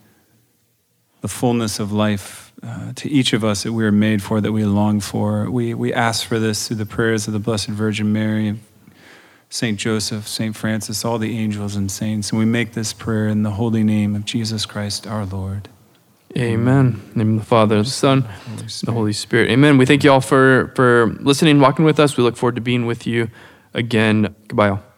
[1.22, 4.54] the fullness of life uh, to each of us that we are made for, that
[4.54, 5.52] we long for.
[5.52, 8.58] We, we ask for this through the prayers of the Blessed Virgin Mary,
[9.52, 9.78] St.
[9.78, 10.56] Joseph, St.
[10.56, 12.32] Francis, all the angels and saints.
[12.32, 15.70] And we make this prayer in the holy name of Jesus Christ our Lord.
[16.38, 17.02] Amen.
[17.08, 19.50] In the name of the Father, the Son, Holy the Holy Spirit.
[19.50, 19.78] Amen.
[19.78, 22.16] We thank you all for for listening, and walking with us.
[22.16, 23.30] We look forward to being with you
[23.74, 24.34] again.
[24.48, 24.91] Goodbye, all.